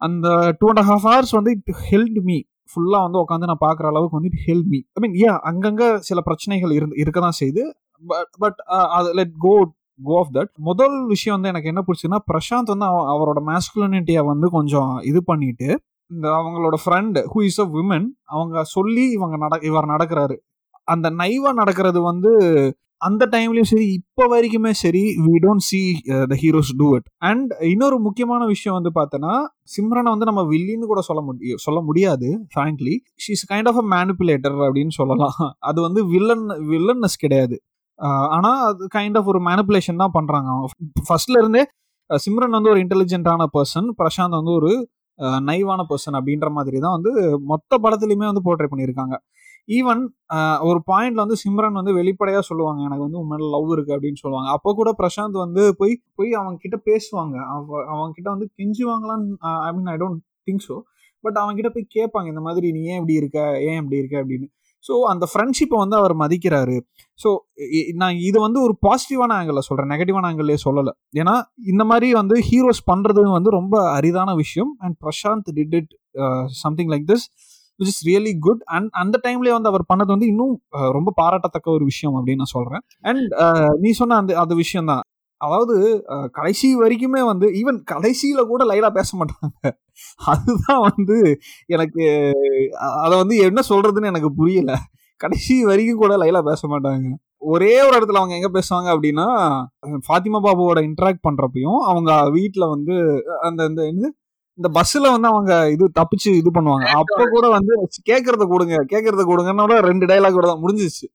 [0.00, 0.28] அந்த
[0.60, 2.38] டூ அண்ட் ஹாஃப் ஹவர்ஸ் வந்து இட் ஹெல்ட் மீ
[2.70, 6.20] ஃபுல்லாக வந்து உட்காந்து நான் பார்க்குற அளவுக்கு வந்து it help me I mean ஏன் அங்கங்கே சில
[6.20, 7.64] பிரச்சனைகள் இருந்து இருக்க தான் செய்யுது
[8.02, 9.54] பட் பட் uh, அது let go
[10.00, 14.46] go off that முதல் விஷயம் வந்து எனக்கு என்ன பிடிச்சதுன்னா பிரசாந்த் வந்து அவ- அவரோட மேஸ்குலனிட்டியை வந்து
[14.50, 15.68] கொஞ்சம் இது பண்ணிட்டு
[16.12, 20.36] இந்த அவங்களோட friend who is a women அவங்க சொல்லி இவங்க நட இவர் நடக்கிறாரு.
[20.88, 22.30] அந்த நைவா நடக்கிறது வந்து
[23.00, 25.80] அந்த டைம்லயும் சரி இப்போ வரைக்குமே சரி we don't see
[26.30, 29.32] the heroes do it and இன்னொரு முக்கியமான விஷயம் வந்து பார்த்தோன்னா
[29.74, 34.58] சிம்ரனை வந்து நம்ம வில்லின்னு கூட சொல்ல முடியும் சொல்ல முடியாது frankly she's kind of a manipulator
[34.66, 35.36] அப்படின்னு சொல்லலாம்.
[35.70, 37.56] அது வந்து வில்லன் வில்லன்னஸ் கிடையாது.
[38.36, 40.68] ஆனால் அது கைண்ட் ஆஃப் ஒரு மேனிப்புலேஷன் தான் பண்ணுறாங்க அவங்க.
[41.08, 41.64] ஃபர்ஸ்ட்ல இருந்தே
[42.10, 44.72] சிம்ரன் வந்து ஒரு இன்டெலிஜென்ட்டான பர்சன் பிரசாந்த் வந்து ஒரு
[45.18, 49.16] நைவான பர்சன் அப்படின்ற மாதிரி தான் வந்து மொத்த படத்துலையுமே வந்து போர்ட்ரே பண்ணியிருக்காங்க.
[49.68, 50.02] ஈவன்
[50.64, 54.50] ஒரு பாயிண்ட்ல வந்து சிம்ரன் வந்து வெளிப்படையா சொல்லுவாங்க எனக்கு வந்து உண்மையில லவ் இருக்கு அப்படின்னு சொல்லுவாங்க.
[54.50, 57.44] அப்போ கூட பிரசாந்த் வந்து போய் போய் அவங்க கிட்ட பேசுவாங்க.
[57.44, 60.80] அவ- அவங்க கிட்ட வந்து கெஞ்சுவாங்களான்னு I mean I don't think so
[61.20, 63.62] but அவங்க கிட்ட போய் கேட்பாங்க இந்த மாதிரி நீ ஏன் இப்படி இருக்க?
[63.62, 64.24] ஏன் இப்படி இருக்க?
[64.24, 64.46] அப்படின்னு.
[64.84, 66.76] ஸோ அந்த ஃப்ரெண்ட்ஷிப்பை வந்து அவர் மதிக்கிறாரு.
[67.20, 67.30] ஸோ
[68.00, 70.92] நான் இது வந்து ஒரு பாசிட்டிவான ஆங்கிளில் சொல்கிறேன் நெகட்டிவான ஆங்கிளே சொல்லலை.
[71.20, 71.34] ஏன்னா
[71.72, 74.72] இந்த மாதிரி வந்து ஹீரோஸ் பண்ணுறது வந்து ரொம்ப அரிதான விஷயம்.
[74.84, 75.92] And Prashanth did it
[76.62, 77.26] something like this
[77.80, 81.68] which is really good and அந்த டைம்லேயே வந்து அவர் பண்ணது வந்து இன்னும் uh, ரொம்ப பாராட்டத்தக்க
[81.76, 85.04] ஒரு விஷயம் அப்படின்னு நான் சொல்கிறேன் அண்ட் uh, நீ சொன்ன அந்த அந்த விஷயம் தான்
[85.40, 85.76] அதாவது
[86.32, 89.72] கடைசி வரைக்குமே வந்து ஈவன் கடைசியில் கூட லைலா பேச மாட்டாங்க.
[90.32, 91.16] அதுதான் வந்து
[91.68, 92.04] எனக்கு
[93.04, 94.72] அதை வந்து என்ன சொல்றதுன்னு எனக்கு புரியல.
[95.20, 97.08] கடைசி வரைக்கும் கூட லைலா பேச மாட்டாங்க.
[97.52, 99.26] ஒரே ஒரு இடத்துல அவங்க எங்க பேசுவாங்க அப்படின்னா
[100.06, 102.96] ஃபாத்திமா பாபுவோட இன்டராக்ட் பண்றப்பையும் அவங்க வீட்ல வந்து
[103.48, 104.06] அந்த இந்த
[104.58, 106.86] இந்த பஸ்ல வந்து அவங்க இது தப்பிச்சு இது பண்ணுவாங்க.
[107.00, 107.74] அப்ப கூட வந்து
[108.10, 111.06] கேக்குறத கொடுங்க கேக்குறத கொடுங்கன்னோட ரெண்டு டைலாக் கூட தான் முடிஞ்சிச்சு.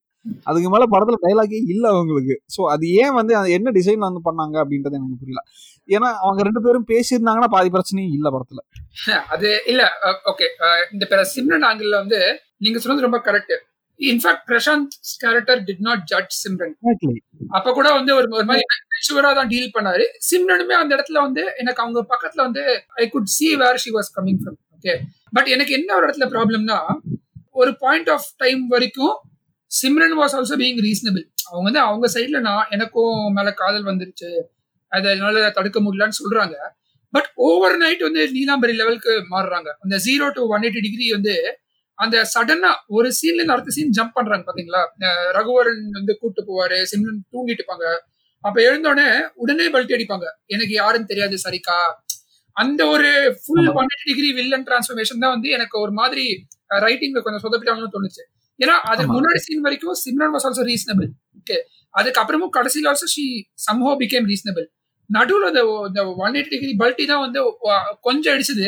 [0.50, 2.36] அதுக்கு மேல படத்துல டைலாகே இல்ல அவங்களுக்கு.
[2.56, 5.42] சோ அது ஏன் வந்து என்ன டிசைன் வந்து பண்ணாங்க அப்படின்றது எனக்கு புரியல.
[5.88, 8.62] ஏன்னா அவங்க ரெண்டு பேரும் பேசியிருந்தாங்கன்னா பாதி பிரச்சனையும் இல்ல படத்துல.
[9.28, 9.82] அது இல்ல
[10.32, 10.48] ஓகே.
[10.92, 12.20] இந்த பேர சிம்ரன் ஆங்கிள் வந்து
[12.58, 13.56] நீங்க சொன்னது ரொம்ப correct
[14.00, 14.92] in fact Prashanth
[15.22, 16.74] character did not judge Simran
[17.52, 20.06] அப்ப கூட வந்து ஒரு ஒரு மாதிரி மெச்சூரா தான் டீல் பண்ணாரு.
[20.28, 22.64] சிம்ரனுமே அந்த இடத்துல வந்து எனக்கு அவங்க பக்கத்துல வந்து
[22.96, 24.94] I could see where she was coming from okay
[25.32, 26.78] but எனக்கு என்ன ஒரு இடத்துல ப்ராப்ளம்னா
[27.56, 29.16] ஒரு பாயிண்ட் ஆஃப் டைம் வரைக்கும்
[29.72, 34.30] Simran was also being reasonable அவங்க வந்து அவங்க சைட்ல நான் எனக்கும் மேல காதல் வந்துருச்சு.
[34.92, 36.56] அதை என்னால தடுக்க முடியலன்னு சொல்றாங்க.
[37.14, 39.70] பட் ஓவர் நைட் வந்து நீலாம்பரி லெவலுக்கு மாறுறாங்க.
[39.84, 41.36] அந்த zero to one eighty degree வந்து
[41.98, 44.82] அந்த சடனா ஒரு சீன்ல இருந்து அடுத்த சீன் ஜம்ப் பண்றாங்க பாத்தீங்களா?
[45.38, 47.86] ரகுவரன் வந்து கூட்டு போவாரு சிம்ரன் தூங்கிட்டு இருப்பாங்க.
[48.44, 49.08] அப்ப எழுந்தோடனே
[49.44, 50.26] உடனே பல்ட்டி அடிப்பாங்க.
[50.56, 51.78] எனக்கு யாருன்னு தெரியாது சரிக்கா.
[52.56, 53.10] அந்த ஒரு
[53.42, 56.26] full one eighty degree villain transformation தான் வந்து எனக்கு ஒரு மாதிரி
[56.86, 58.24] ரைட்டிங்ல கொஞ்சம் சொதப்பிட்டாங்கன்னு தோணுச்சு.
[58.60, 59.12] ஏன்னா அதுக்கு.
[59.18, 61.58] முன்னாடி சீன் வரைக்கும் Simran was also reasonable okay
[61.94, 63.26] அதுக்கப்புறமும் கடைசியில் also she
[63.68, 64.66] somehow became reasonable
[65.10, 67.40] நடுவில் அந்த இந்த ஒன் எயிட்டி டிகிரி பல்ட்டி தான் வந்து
[68.08, 68.68] கொஞ்சம் அடிச்சது.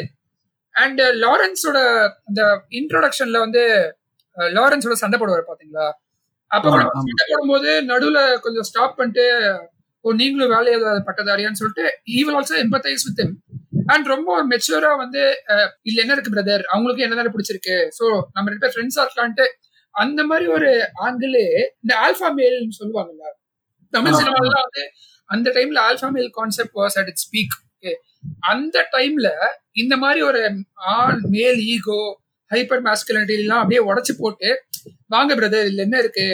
[0.75, 1.77] அண்ட் லாரன்ஸோட
[2.29, 2.41] அந்த
[2.79, 3.63] இன்ட்ரோடக்ஷன்ல வந்து
[4.57, 5.87] லாரன்ஸோட சண்டை போடுவார் பாத்தீங்களா?
[6.51, 6.67] அப்ப.
[7.09, 9.25] சண்டை போடும்போது நடுவுல கொஞ்சம் ஸ்டாப் பண்ணிட்டு
[10.05, 10.77] ஓ நீங்களும் வேலையை
[11.07, 11.85] பட்டதாரியான்னு சொல்லிட்டு
[12.17, 13.23] evil also empathise with
[13.93, 15.21] and ரொம்ப மெச்சூரா வந்து
[15.87, 17.75] இதுல என்ன இருக்கு பிரதர் அவங்களுக்கு என்ன பிடிச்சிருக்கு?
[17.97, 18.05] சோ
[18.35, 19.45] நம்ம ரெண்டு பேர் ஃப்ரெண்ட்ஸா இருக்கலான்ட்டு
[19.95, 20.69] அந்த மாதிரி ஒரு
[21.05, 21.37] ஆங்கிள்
[21.83, 23.25] இந்த ஆல்பா மேல்னு சொல்லுவாங்கல்ல
[23.93, 24.17] தமிழ்.
[24.19, 24.83] சினிமால வந்து
[25.29, 27.55] அந்த டைம்ல alpha male concept was at it speak
[28.47, 29.27] அந்த டைம்ல
[29.73, 30.39] இந்த மாதிரி ஒரு
[30.93, 31.99] ஆண் மேல் ஈகோ
[32.51, 34.49] ஹைப்பர் மாஸ்குலினிட்டி எல்லாம் அப்படியே உடைச்சு போட்டு
[35.07, 36.25] வாங்க பிரதர் இதுல என்ன இருக்கு?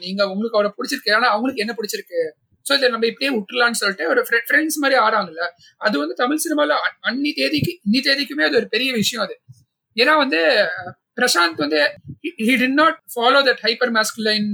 [0.00, 2.20] நீங்க உங்களுக்கு அவரை பிடிச்சிருக்கு ஆனா அவங்களுக்கு என்ன பிடிச்சிருக்கு?
[2.66, 5.44] சோ இதை நம்ம இப்படியே விட்டுலாம்னு சொல்லிட்டு ஒரு ஃப்ரெண்ட்ஸ் மாதிரி ஆறாங்கல்ல
[5.80, 9.34] அது வந்து தமிழ் சினிமால அ- அன்னி தேதிக்கு இன்னி தேதிக்குமே அது ஒரு பெரிய விஷயம் அது.
[9.96, 10.40] ஏன்னா வந்து
[11.18, 11.80] பிரசாந்த் வந்து
[12.40, 14.48] he did not follow that hyper masculine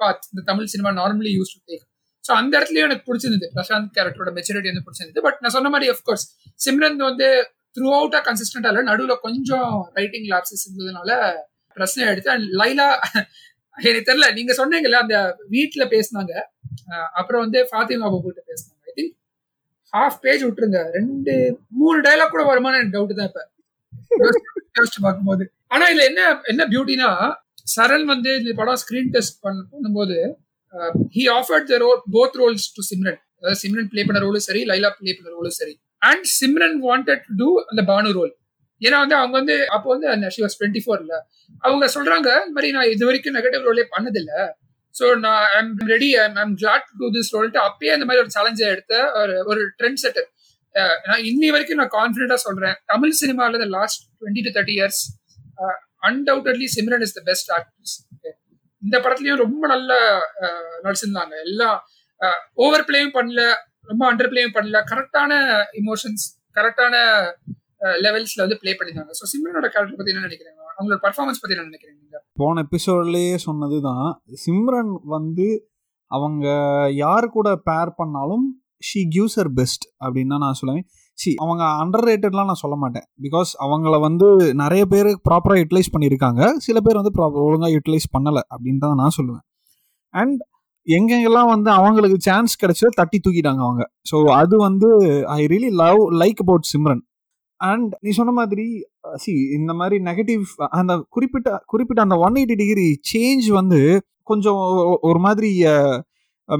[0.00, 1.84] path இந்த Tamil cinema normally use to take
[2.24, 3.48] so அந்த இடத்துலயும் எனக்கு பிடிச்சிருந்தது.
[3.56, 5.22] பிரசாந்த் கேரக்டரோட மெச்சூரிட்டி வந்து பிடிச்சிருந்தது.
[5.26, 6.24] பட் நான் சொன்ன மாதிரி அஃப்கோர்ஸ்
[6.64, 7.28] சிம்ரன் வந்து
[7.76, 11.10] த்ரூ அவுட்டா கன்சிஸ்டன்டா இல்ல நடுவில் கொஞ்சம் ரைட்டிங் லாப்சஸ் இருந்ததுனால
[11.76, 12.86] பிரச்சனை எடுத்து அண்ட் லைலா
[13.78, 15.16] எனக்கு தெரியல நீங்க சொன்னீங்கல்ல அந்த
[15.54, 16.32] வீட்ல பேசினாங்க.
[17.18, 18.82] அப்புறம் வந்து ஃபாத்திமா பாபு கிட்ட பேசினாங்க.
[18.90, 19.12] ஐ திங்க்
[19.92, 20.80] ஹாஃப் பேஜ் விட்டுருங்க.
[20.96, 21.34] ரெண்டு
[21.80, 23.42] மூணு டைலாக் கூட வருமானு எனக்கு டவுட் தான் இப்ப.
[24.78, 25.44] யோசிச்சு பார்க்கும்போது.
[25.74, 27.10] ஆனா இதுல என்ன என்ன பியூட்டினா
[27.66, 30.16] சரண் வந்து இந்த படம் ஸ்கிரீன் டெஸ்ட் பண்ணும்போது
[31.16, 34.90] he offered the role both roles to Simran அதாவது சிம்ரன் ப்ளே பண்ண ரோலும் சரி லைலா
[34.98, 35.74] ப்ளே பண்ண ரோலும் சரி.
[36.02, 38.32] And Simran wanted to do அந்த பானு ரோல்
[38.80, 41.14] ஏன்னா வந்து அவங்க வந்து அப்போ வந்து அந்த ஷி வாஸ் டுவெண்ட்டி ஃபோர்ல
[41.64, 44.32] அவங்க சொல்றாங்க இந்த மாதிரி நான் இது வரைக்கும் நெகட்டிவ் ரோலே பண்ணதில்ல.
[44.94, 48.66] ஸோ நான் I'm ready I'm glad to do this ரோல்ட்டு அப்பயே அந்த மாதிரி ஒரு சேலஞ்சை
[48.74, 50.28] எடுத்த ஒரு ஒரு ட்ரெண்ட் செட்டர்
[51.08, 52.76] நான் இன்னி வரைக்கும் நான் கான்ஃபிடென்ட்டா சொல்றேன்.
[52.92, 55.02] தமிழ் சினிமாவில் last twenty to thirty years
[56.02, 57.94] undoubtedly Simran is the best actress
[58.82, 59.92] இந்த படத்துலயும் ரொம்ப நல்ல
[60.84, 61.34] நடிச்சிருந்தாங்க.
[61.46, 61.76] எல்லாம்
[62.64, 63.42] ஓவர் பிளேயும் பண்ணல
[63.90, 65.32] ரொம்ப அண்டர் பிளேயும் பண்ணல கரெக்டான
[65.80, 66.24] இமோஷன்ஸ்
[66.58, 66.94] கரெக்டான
[68.04, 70.60] லெவல்ஸ்ல வந்து ப்ளே பண்ணிருந்தாங்க ஸோ சிம்ரனோட கேரக்டர் பத்தி என்ன நினைக்கிறீங்க?
[70.76, 74.06] அவங்களோட பர்ஃபார்மன்ஸ் பத்தி என்ன நினைக்கிறீங்க போன எபிசோட்லயே சொன்னதுதான்
[74.44, 75.46] சிம்ரன் வந்து
[76.10, 76.46] அவங்க
[77.04, 78.46] யார் கூட பேர் பண்ணாலும்
[78.88, 80.86] ஷீ கிவ்ஸ் ஹர் பெஸ்ட் அப்படின்னு தான் நான் சொல்லுவேன்.
[81.18, 83.06] சி அவங்க அண்டர் ரேட்டட்லாம் நான் சொல்ல மாட்டேன்.
[83.24, 84.26] பிகாஸ் அவங்கள வந்து
[84.62, 89.16] நிறைய பேர் ப்ராப்பராக யூட்டிலைஸ் பண்ணியிருக்காங்க சில பேர் வந்து ப்ராப்பர் ஒழுங்காக யூட்டிலைஸ் பண்ணலை அப்படின்னு தான் நான்
[89.18, 89.44] சொல்லுவேன்.
[90.14, 90.40] அண்ட்
[90.86, 93.84] எங்கெங்கெல்லாம் வந்து அவங்களுக்கு சான்ஸ் கிடைச்சதோ தட்டி தூக்கிட்டாங்க அவங்க.
[94.10, 94.88] ஸோ அது வந்து
[95.36, 97.02] I really love like about Simran
[97.60, 98.66] and நீ சொன்ன மாதிரி
[99.22, 100.44] சி இந்த மாதிரி நெகட்டிவ்
[100.78, 103.80] அந்த குறிப்பிட்ட குறிப்பிட்ட அந்த ஒன் எயிட்டி டிகிரி சேஞ்ச் வந்து
[104.30, 104.60] கொஞ்சம்
[105.08, 105.50] ஒரு மாதிரி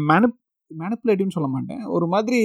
[0.08, 0.36] மேனப்
[0.80, 1.82] மேனிப்புலேட்டிவ்னு சொல்ல மாட்டேன்.
[1.96, 2.40] ஒரு மாதிரி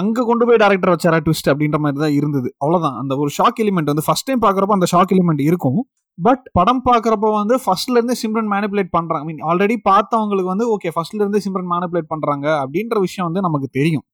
[0.00, 2.48] அங்கே கொண்டு போய் டேரக்டர் வச்சாரா ட்விஸ்ட் அப்படின்ற மாதிரி தான் இருந்தது.
[2.62, 5.80] அவ்வளோதான் அந்த ஒரு ஷாக் எலிமெண்ட் வந்து ஃபர்ஸ்ட் டைம் பார்க்குறப்ப அந்த ஷாக் எலிமெண்ட் இருக்கும்.
[6.18, 11.70] பட் படம் பார்க்குறப்ப வந்து ஃபர்ஸ்ட்லேருந்து சிம்ரன் மேனிப்புலேட் பண்றாங்க மீன் ஆல்ரெடி பார்த்தவங்களுக்கு வந்து ஓகே ஃபர்ஸ்ட்லேருந்து சிம்ரன்
[11.72, 14.04] மேனிப்புலேட் பண்ணுறாங்க அப்படின்ற விஷயம் வந்து நமக்கு தெரியும்.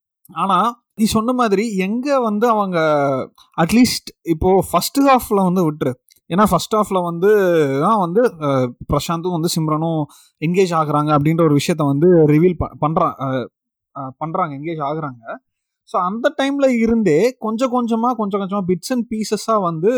[0.44, 0.70] ஆனால்
[1.00, 2.78] நீ சொன்ன மாதிரி எங்கே வந்து அவங்க
[3.62, 5.92] அட்லீஸ்ட் இப்போது ஃபர்ஸ்ட் ஹாஃப்ல வந்து விட்டுரு.
[6.32, 7.30] ஏன்னா ஃபர்ஸ்ட் ஆஃப்ல வந்து
[7.84, 8.22] தான் வந்து
[8.90, 10.02] பிரசாந்தும் வந்து சிம்ரனும்
[10.42, 13.16] என்கேஜ் ஆகுறாங்க அப்படின்ற ஒரு விஷயத்த வந்து ரிவீல் பண்ணுறாங்க
[14.20, 15.22] பண்ணுறாங்க என்கேஜ் ஆகுறாங்க.
[15.88, 19.90] ஸோ அந்த டைமில் இருந்தே கொஞ்சம் கொஞ்சமாக கொஞ்சம் கொஞ்சமாக பிட்ஸ் அண்ட் பீசஸாக வந்து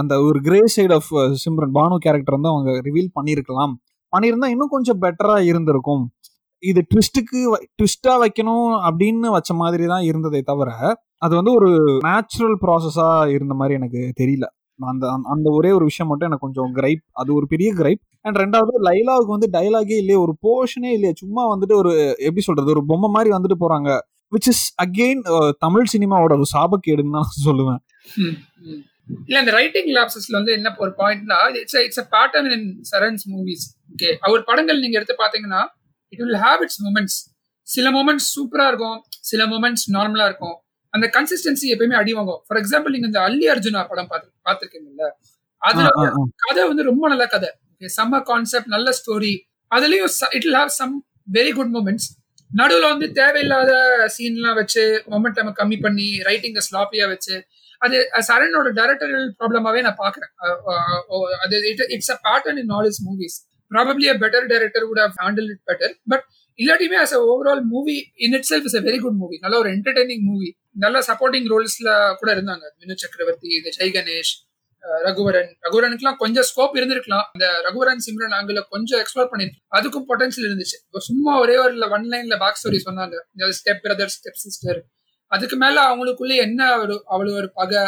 [0.00, 1.10] அந்த ஒரு grey side of
[1.42, 3.74] Simran Bhanu character வந்து அவங்க ரிவீல் பண்ணியிருக்கலாம்
[4.12, 6.04] பண்ணியிருந்தா இன்னும் கொஞ்சம் பெட்டராக இருந்திருக்கும்.
[6.62, 7.38] இது ட்விஸ்ட்டுக்கு
[7.78, 10.70] ட்விஸ்ட்டாக வைக்கணும் அப்படின்னு வச்ச மாதிரி தான் இருந்ததே தவிர
[11.24, 11.70] அது வந்து ஒரு
[12.06, 14.46] நேச்சுரல் ப்ராசஸாக இருந்த மாதிரி எனக்கு தெரியல.
[14.78, 18.36] அந்த அந்த- அந்த ஒரே ஒரு விஷயம் மட்டும் எனக்கு கொஞ்சம் கிரைப் அது ஒரு பெரிய கிரைப் அண்ட்
[18.36, 21.12] ரெண்டாவது லைலாவுக்கு வந்து டைலாகே இல்லையே ஒரு போர்ஷனே இல்லையா.
[21.16, 23.98] சும்மா வந்துட்டு ஒரு எப்படி சொல்றது ஒரு பொம்மை மாதிரி வந்துட்டு போறாங்க.
[24.32, 27.80] விச் இஸ் அகெயின் தமிழ் சினிமாவோட ஒரு சாபக்கேடுன்னு தான் சொல்லுவேன்.
[29.26, 33.64] இல்ல இந்த ரைட்டிங் லாப்சஸ்ல வந்து என்ன ஒரு பாயிண்ட்னா it's it's a pattern in Saran's movies
[33.94, 35.62] okay அவர் படங்கள் நீங்க எடுத்து பாத்தீங்கன்னா
[36.08, 37.32] it will have its moments
[37.62, 40.56] சில மூமெண்ட்ஸ் சூப்பரா இருக்கும் சில மூமெண்ட்ஸ் நார்மலா இருக்கும்.
[40.94, 42.40] அந்த கன்சிஸ்டன்சி எப்பயுமே அடி வாங்கும்.
[42.46, 45.06] ஃபார் எக்ஸாம்பிள் நீங்க இந்த அல்லி அர்ஜுனா படம் பார்த்து பார்த்துருக்கீங்கல்ல
[45.62, 45.88] அதுல.
[46.44, 47.50] கதை வந்து ரொம்ப நல்ல கதை.
[47.96, 49.32] செம்ம கான்செப்ட் நல்ல ஸ்டோரி
[49.70, 50.94] அதுலயும் it have some
[51.36, 52.08] very good moments
[52.50, 53.72] நடுவுல வந்து தேவையில்லாத
[54.16, 57.34] சீன்லாம் வச்சு மொமெண்டம் கம்மி பண்ணி ரைட்டிங்க ஸ்லாப்பியா வச்சு
[57.82, 57.96] அது
[58.28, 60.30] சரனோட டைரக்டரல் ப்ராப்ளமாவே நான் பாக்குறேன்.
[61.44, 61.56] அது
[61.94, 63.36] it's a pattern in all his movies
[63.70, 66.24] probably a better director would have handled it better but
[66.58, 70.50] இல்லாட்டியுமே as overall movie in itself is a very good movie நல்ல ஒரு என்டர்டைனிங் மூவி
[70.82, 72.64] நல்ல சப்போர்ட்டிங் ரோல்ஸ்ல கூட இருந்தாங்க.
[72.80, 74.32] வினு சக்கரவர்த்தி இந்த ஜெய் கணேஷ்
[75.06, 75.50] ரகுவரன்.
[75.64, 77.26] ரகுவரனுக்குலாம் கொஞ்சம் ஸ்கோப் இருந்திருக்கலாம்.
[77.34, 79.68] இந்த ரகுவரன் சிம்ரன் ஆங்கில கொஞ்சம் எக்ஸ்ப்ளோர் பண்ணிருக்கலாம்.
[79.76, 80.76] அதுக்கும் பொட்டன்ஷியல் இருந்துச்சு.
[80.86, 83.14] இப்போ சும்மா ஒரே ஒரு ஒன் லைன்ல பேக் ஸ்டோரி சொன்னாங்க.
[83.58, 84.80] ஸ்டெப் பிரதர் ஸ்டெப் சிஸ்டர்
[85.32, 87.84] அதுக்கு மேல அவங்களுக்குள்ள என்ன ஒரு அவ்வளோ ஒரு பகை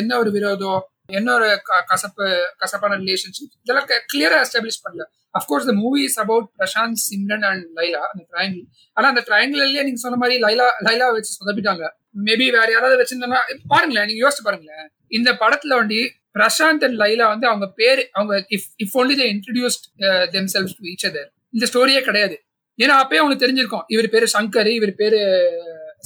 [0.00, 0.82] என்ன ஒரு விரோதம்?
[1.06, 5.02] என்ன ஒரு க- கசப்பு கசப்பான ரிலேஷன்ஷிப் இதெல்லாம் கிளியரா எஸ்டாப்ளிஷ் பண்ணல.
[5.38, 9.94] Of course the movie is about Prashanth Simran and Laila அந்த ட்ரையாங்கிள் ஆனா அந்த ட்ரையாங்கிள்லயே நீங்க
[9.94, 11.88] சொன்ன மாதிரி லைலா லைலா வச்சு சொதப்பிட்டாங்க.
[12.24, 14.90] மேபி வேற யாராவது வச்சிருந்தோம்னா பாருங்களேன் நீங்க யோசிச்சு பாருங்களேன்.
[15.08, 20.30] இந்த படத்துல வண்டி பிரசாந்த் அண்ட் லைலா வந்து அவங்க பேர் அவங்க if if only they introduced
[20.46, 22.44] themselves to each other இந்த ஸ்டோரியே கிடையாது.
[22.78, 23.82] ஏன்னா அப்பயே அவங்களுக்கு தெரிஞ்சிருக்கும்.
[23.86, 25.18] இவர் பேரு சங்கர் இவர் பேரு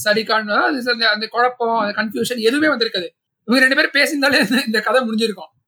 [0.04, 3.18] சரிகான் அந்த- அந்த குழப்பம் அந்த கன்ஃபியூஷன் எதுவுமே வந்திருக்காது.
[3.50, 5.58] இவங்க ரெண்டு பேரும் பேசியிருந்தாலே இந்த- கதை முடிஞ்சிருக்கும்.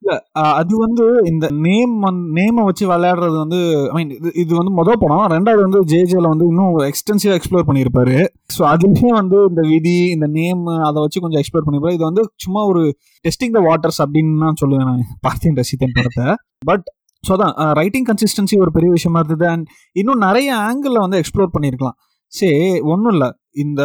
[0.00, 2.04] இல்ல அது வந்து இந்த நேம்
[2.36, 5.38] நேமை வச்சு விளையாடுறது வந்து ஐ மீன் இது இது வந்து மொதல் படம்.
[5.38, 8.26] ரெண்டாவது வந்து ஜேஜேல வந்து இன்னும் எக்ஸ்டென்சிவா எக்ஸ்ப்ளோர் பண்ணியிருப்பாரு.
[8.58, 11.92] ஸோ அதுலயே வந்து இந்த விதி இந்த நேம் அதை வச்சு கொஞ்சம் எக்ஸ்ப்ளோர் பண்ணியிருப்பாரு.
[11.92, 15.04] இது வந்து சும்மா ஒரு டெஸ்டிங் த வாட்டர்ஸ் அப்படின்னு நான் சொல்லுவேன் நான்.
[15.20, 16.34] பார்த்தேன் ரசித்தேன் படத்தை.
[16.64, 16.82] பட்
[17.28, 19.50] ஸோ அதான் ரைட்டிங் கன்சிஸ்டன்சி ஒரு பெரிய விஷயமா இருந்தது.
[19.50, 21.96] அண்ட் இன்னும் நிறைய ஆங்கிள் வந்து எக்ஸ்ப்ளோர் பண்ணியிருக்கலாம்.
[22.26, 23.32] சரி ஒன்றும் இல்லை.
[23.56, 23.82] இந்த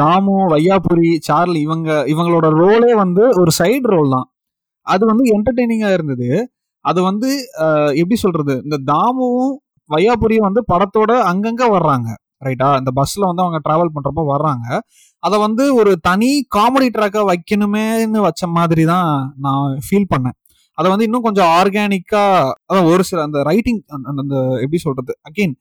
[0.00, 4.26] தாமு வையாபுரி சார்லி இவங்க இவங்களோட ரோலே வந்து ஒரு சைடு ரோல் தான்.
[4.86, 6.28] அது வந்து என்டர்டெய்னிங்காக இருந்தது.
[6.84, 7.28] அது வந்து
[8.00, 8.54] எப்படி சொல்றது?
[8.66, 9.54] இந்த தாமுவும்
[9.90, 12.08] வையாபுரியும் வந்து படத்தோட அங்கங்க வர்றாங்க.
[12.46, 14.66] ரைட்டா இந்த பஸ்ல வந்து அவங்க டிராவல் பண்றப்போ வர்றாங்க.
[15.22, 19.10] அதை வந்து ஒரு தனி காமெடி ட்ராக்கா வைக்கணுமேன்னு வச்ச மாதிரி தான்
[19.44, 20.36] நான் ஃபீல் பண்ணேன்.
[20.78, 22.22] அதை வந்து இன்னும் கொஞ்சம் ஆர்கானிக்கா
[22.68, 23.80] அதான் ஒரு சில அந்த ரைட்டிங்
[24.22, 25.12] அந்த எப்படி சொல்றது?
[25.28, 25.54] அகெயின்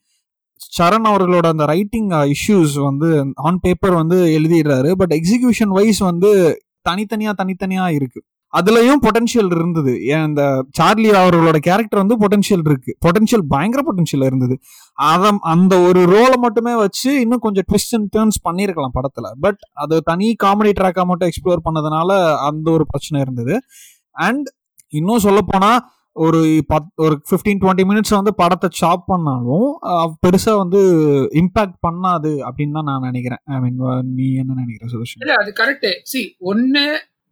[0.77, 4.91] சரண் அவர்களோட அந்த ரைட்டிங் இஷ்யூஸ் வந்து ஆன் பேப்பர் வந்து எழுதிடுறாரு.
[4.91, 8.23] பட் எக்ஸிகியூஷன் வைஸ் வந்து தனித்தனியா தனித்தனியா இருக்கு.
[8.57, 10.05] அதுலயும் பொட்டன்ஷியல் இருந்தது.
[10.05, 12.97] ஏன் இந்த சார்லி அவர்களோட கேரக்டர் வந்து பொட்டன்ஷியல் இருக்கு.
[13.05, 14.59] பொட்டன்ஷியல் பயங்கர பொட்டன்ஷியல் இருந்தது.
[14.93, 19.31] அதை அந்த ஒரு ரோலை மட்டுமே வச்சு இன்னும் கொஞ்சம் ட்விஸ்ட் அண்ட் டேர்ன்ஸ் பண்ணியிருக்கலாம் படத்துல.
[19.39, 23.61] பட் அது தனி காமெடி ட்ராக்கா மட்டும் எக்ஸ்ப்ளோர் பண்ணதுனால அந்த ஒரு பிரச்சனை இருந்தது.
[24.11, 24.47] அண்ட்
[24.87, 26.39] இன்னும் சொல்ல போனா ஒரு
[26.71, 29.69] பத் ஒரு ஃபிஃப்டீன் டுவெண்ட்டி மினிட்ஸ் வந்து படத்தை ஷாப் பண்ணாலும்
[30.23, 30.81] பெருசாக வந்து
[31.41, 33.41] இம்பாக்ட் பண்ணாது அப்படின்னு தான் நான் நினைக்கிறேன்.
[33.53, 33.79] ஐ மீன்
[34.17, 35.21] நீ என்ன நினைக்கிற சுதர்ஷன்?
[35.23, 36.21] இல்லை அது கரெக்டு சி
[36.51, 36.85] ஒன்று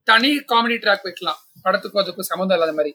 [0.08, 1.40] தனி காமெடி ட்ராக் வைக்கலாம்.
[1.66, 2.94] படத்துக்கும் அதுக்கும் சம்மந்தம் இல்லாத மாதிரி.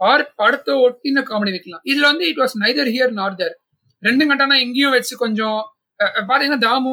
[0.00, 1.84] ஆர் படத்தை ஒட்டின காமெடி வைக்கலாம்.
[1.90, 3.54] இதில் வந்து இட் வாஸ் நைதர் ஹியர் நார் தேர்
[4.02, 5.60] ரெண்டு கண்டானா இங்கேயும் வச்சு கொஞ்சம்
[6.00, 6.92] பார்த்தீங்கன்னா தாமு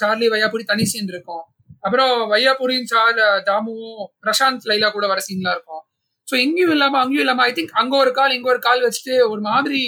[0.00, 1.44] சார்லி வையாபுரி தனி சீன் இருக்கும்.
[1.86, 5.82] அப்புறம் வையாபுரியும் சார் தாமுவும் பிரசாந்த் லைலா கூட வர சீன்லாம் இருக்கும்.
[6.30, 9.42] ஸோ இங்கேயும் இல்லாம அங்கேயும் இல்லாம ஐ திங்க் அங்க ஒரு கால் இங்க ஒரு கால் வச்சுட்டு ஒரு
[9.48, 9.80] மாதிரி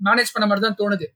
[0.00, 1.06] மேனேஜ் பண்ண மாதிரி தான் தோணுது.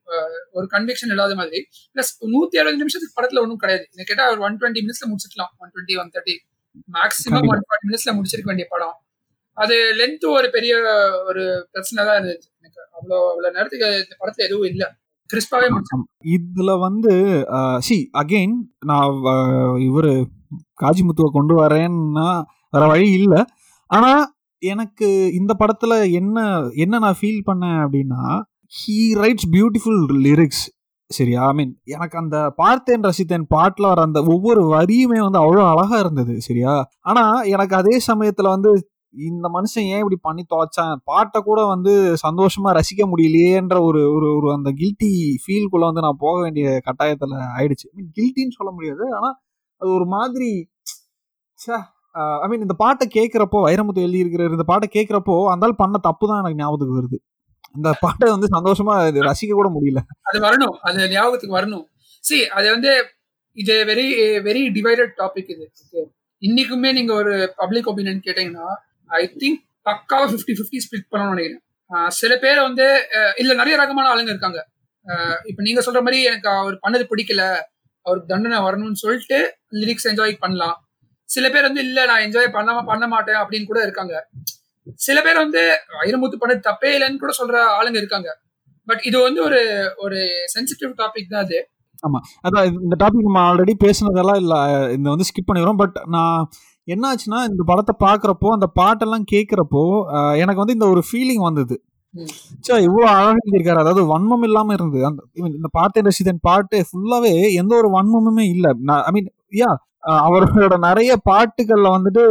[0.56, 1.58] ஒரு கன்விக்ஷன் இல்லாத மாதிரி.
[1.96, 3.84] பிளஸ் நூத்தி அறுபது நிமிஷத்துக்கு படத்துல ஒன்றும் கிடையாது.
[3.92, 6.34] என்ன கேட்டா ஒரு ஒன் டுவெண்ட்டி மினிட்ஸ்ல முடிச்சிக்கலாம் one twenty one thirty
[6.96, 7.46] maximum.
[7.52, 8.96] One forty மினிட்ஸ்ல முடிச்சிருக்க வேண்டிய படம்.
[9.56, 10.72] அது லென்த் ஒரு பெரிய
[11.30, 11.42] ஒரு
[11.72, 14.84] பிரச்சனை தான் இருந்துச்சு எனக்கு அவ்வளோ அவ்வளோ நேரத்துக்கு இந்த படத்துல எதுவும் இல்ல.
[15.30, 17.12] கிறிஸ்பாவே முடிச்சேன் இதுல வந்து
[17.86, 18.56] சி அகெயின்
[18.90, 19.14] நான்
[19.88, 20.12] இவரு
[20.82, 22.28] காஜிமுத்துவை கொண்டு வரேன்னா
[22.72, 23.40] வேற வழி இல்லை.
[23.90, 24.10] ஆனா
[24.62, 26.38] எனக்கு இந்த படத்தில் என்ன
[26.76, 28.22] என்ன நான் ஃபீல் பண்ணேன் அப்படின்னா
[28.78, 30.64] ஹீ ரைட்ஸ் பியூட்டிஃபுல் லிரிக்ஸ்
[31.10, 31.40] சரியா?
[31.46, 36.34] ஐ மீன் எனக்கு அந்த பார்த்தேன் ரசித்தேன் பாட்டில் வர அந்த ஒவ்வொரு வரியுமே வந்து அவ்வளோ அழகாக இருந்தது
[36.40, 36.74] சரியா?
[37.02, 38.70] ஆனால் எனக்கு அதே சமயத்தில் வந்து
[39.14, 40.94] இந்த மனுஷன் ஏன் இப்படி பண்ணி தொலைச்சான்?
[41.04, 41.92] பாட்டை கூட வந்து
[42.24, 45.10] சந்தோஷமா ரசிக்க முடியலையேன்ற ஒரு ஒரு ஒரு அந்த கில்ட்டி
[45.44, 47.86] ஃபீல்குள்ள வந்து நான் போக வேண்டிய கட்டாயத்தில் ஆயிடுச்சு.
[47.96, 49.36] மீன் கில்ட்டின்னு சொல்ல முடியாது ஆனால்
[49.80, 50.50] அது ஒரு மாதிரி
[52.14, 56.40] ஐ மீன் இந்த பாட்டை கேட்குறப்போ வைரமுத்து எழுதி இருக்கிற இந்த பாட்டை கேட்குறப்போ அந்தாலும் பண்ண தப்பு தான்
[56.40, 57.18] எனக்கு ஞாபகத்துக்கு வருது.
[57.76, 58.94] இந்த பாட்டை வந்து சந்தோஷமா
[59.28, 60.00] ரசிக்க கூட முடியல.
[60.22, 60.74] அது வரணும்.
[60.80, 61.84] அது ஞாபகத்துக்கு வரணும்.
[62.24, 62.90] சி அது வந்து
[63.56, 64.06] இது வெரி
[64.48, 65.66] வெரி டிவைடட் டாபிக் இது.
[66.42, 68.68] இன்னைக்குமே நீங்க ஒரு பப்ளிக் ஒப்பீனியன் கேட்டீங்கன்னா
[69.10, 71.62] ஐ திங்க் பக்காவா ஃபிஃப்டி ஃபிஃப்டி ஸ்பிளிட் பண்ணணும்னு நினைக்கிறேன்.
[72.08, 72.84] சில பேர் வந்து
[73.36, 74.60] இல்ல நிறைய ரகமான ஆளுங்க இருக்காங்க.
[75.06, 77.42] ஆஹ் இப்ப நீங்க சொல்ற மாதிரி எனக்கு அவர் பண்ணது பிடிக்கல.
[78.06, 79.38] அவருக்கு தண்டனை வரணும்னு சொல்லிட்டு
[79.80, 80.76] லிரிக்ஸ் என்ஜாய் பண்ணலாம்.
[81.32, 84.28] சில பேர் வந்து இல்ல நான் என்ஜாய் பண்ண பண்ண மாட்டேன் அப்படின்னு கூட இருக்காங்க.
[84.94, 88.38] சில பேர் வந்து வைரமுத்து பண்ணது தப்பே இல்லைன்னு கூட சொல்ற ஆளுங்க இருக்காங்க.
[88.86, 90.16] பட் இது வந்து ஒரு ஒரு
[90.54, 91.68] சென்சிட்டிவ் டாபிக் தான் அது.
[92.48, 94.54] அதான் இது- இந்த டாபிக் நம்ம ஆல்ரெடி பேசுனதெல்லாம் இல்ல.
[94.92, 95.76] இந்த வந்து ஸ்கிப் பண்ணிடுறோம்.
[95.76, 96.48] பட் நான்
[96.84, 100.04] என்ன ஆச்சுன்னா இந்த படத்தை பார்க்குறப்போ அந்த பாட்டெல்லாம் கேட்குறப்போ
[100.36, 101.82] எனக்கு வந்து இந்த ஒரு ஃபீலிங் வந்தது.
[102.60, 103.78] சே இவ்வளோ அழகாக எழுதியிருக்காரு.
[103.78, 105.04] அதாவது வன்மம் இல்லாமல் இருந்தது.
[105.04, 108.74] அந்த இந்த பாட்டு ரசிதன் பாட்டு ஃபுல்லாவே எந்த ஒரு வன்மமுமே இல்லை.
[108.86, 109.74] ஐ மீன் யா
[110.06, 112.22] அவரோட நிறைய பாட்டுகள்ல வந்துட்டு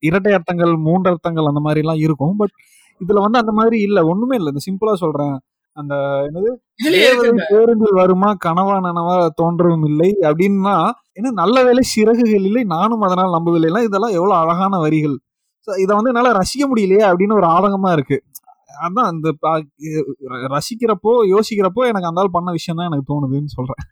[0.00, 2.36] இரட்டை அர்த்தங்கள் மூன்று அர்த்தங்கள் அந்த மாதிரி எல்லாம் இருக்கும்.
[2.36, 2.54] பட்
[3.00, 4.06] இதுல வந்து அந்த மாதிரி இல்ல.
[4.06, 4.52] ஒண்ணுமே இல்லை.
[4.52, 5.38] இந்த சிம்பிளா சொல்றேன்.
[5.76, 6.50] அந்த என்னது?
[7.50, 8.36] பேருந்தில் வருமா?
[8.44, 9.28] கனவா நனவா?
[9.42, 10.16] தோன்றவும் இல்லை.
[10.20, 12.64] அப்படின்னா என்ன நல்ல வேலை சிறகுகள் இல்லை.
[12.64, 13.70] நானும் அதனால் நம்பவில்லை.
[13.70, 15.16] எல்லாம் இதெல்லாம் எவ்வளவு அழகான வரிகள்.
[15.68, 18.22] So, இதை வந்து என்னால ரசிக்க முடியலையே அப்படின்னு ஒரு ஆதங்கமா இருக்கு.
[18.80, 19.28] அதான் இந்த
[20.54, 23.82] ரசிக்கிறப்போ யோசிக்கிறப்போ எனக்கு அந்த பண்ண விஷயம் தான் எனக்கு தோணுதுன்னு சொல்றேன்.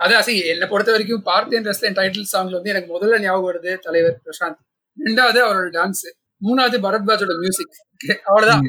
[0.00, 4.16] அதான் சி என்னை பொறுத்த வரைக்கும் பார்த்தேன் ரஸ்தன் டைட்டில் சாங்ல வந்து எனக்கு முதல்ல ஞாபகம் வருது தலைவர்
[4.26, 4.58] பிரசாந்த்.
[4.98, 6.06] ரெண்டாவது அவரோட டான்ஸ்
[6.42, 7.74] மூணாவது பரத்வாஜோட மியூசிக்
[8.28, 8.62] அவ்வளவுதான்.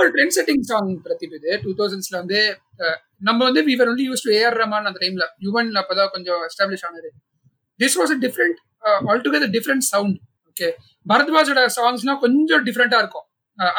[0.00, 2.40] ஒரு ட்ரெண்ட் செட்டிங் சாங் பிரதீப் இது டூ தௌசண்ட்ஸ்ல வந்து
[3.28, 7.10] நம்ம வந்து we were only used to AR Rahman அந்த டைம்ல யுவன் அப்பதான் கொஞ்சம் எஸ்டாப்ளிஷ் ஆனது.
[7.80, 8.58] This was a different
[9.26, 10.18] altogether different sound
[10.50, 10.68] okay
[11.06, 13.26] பரத்வாஜோட சாங்ஸ்லாம் கொஞ்சம் டிஃப்ரெண்டா இருக்கும்.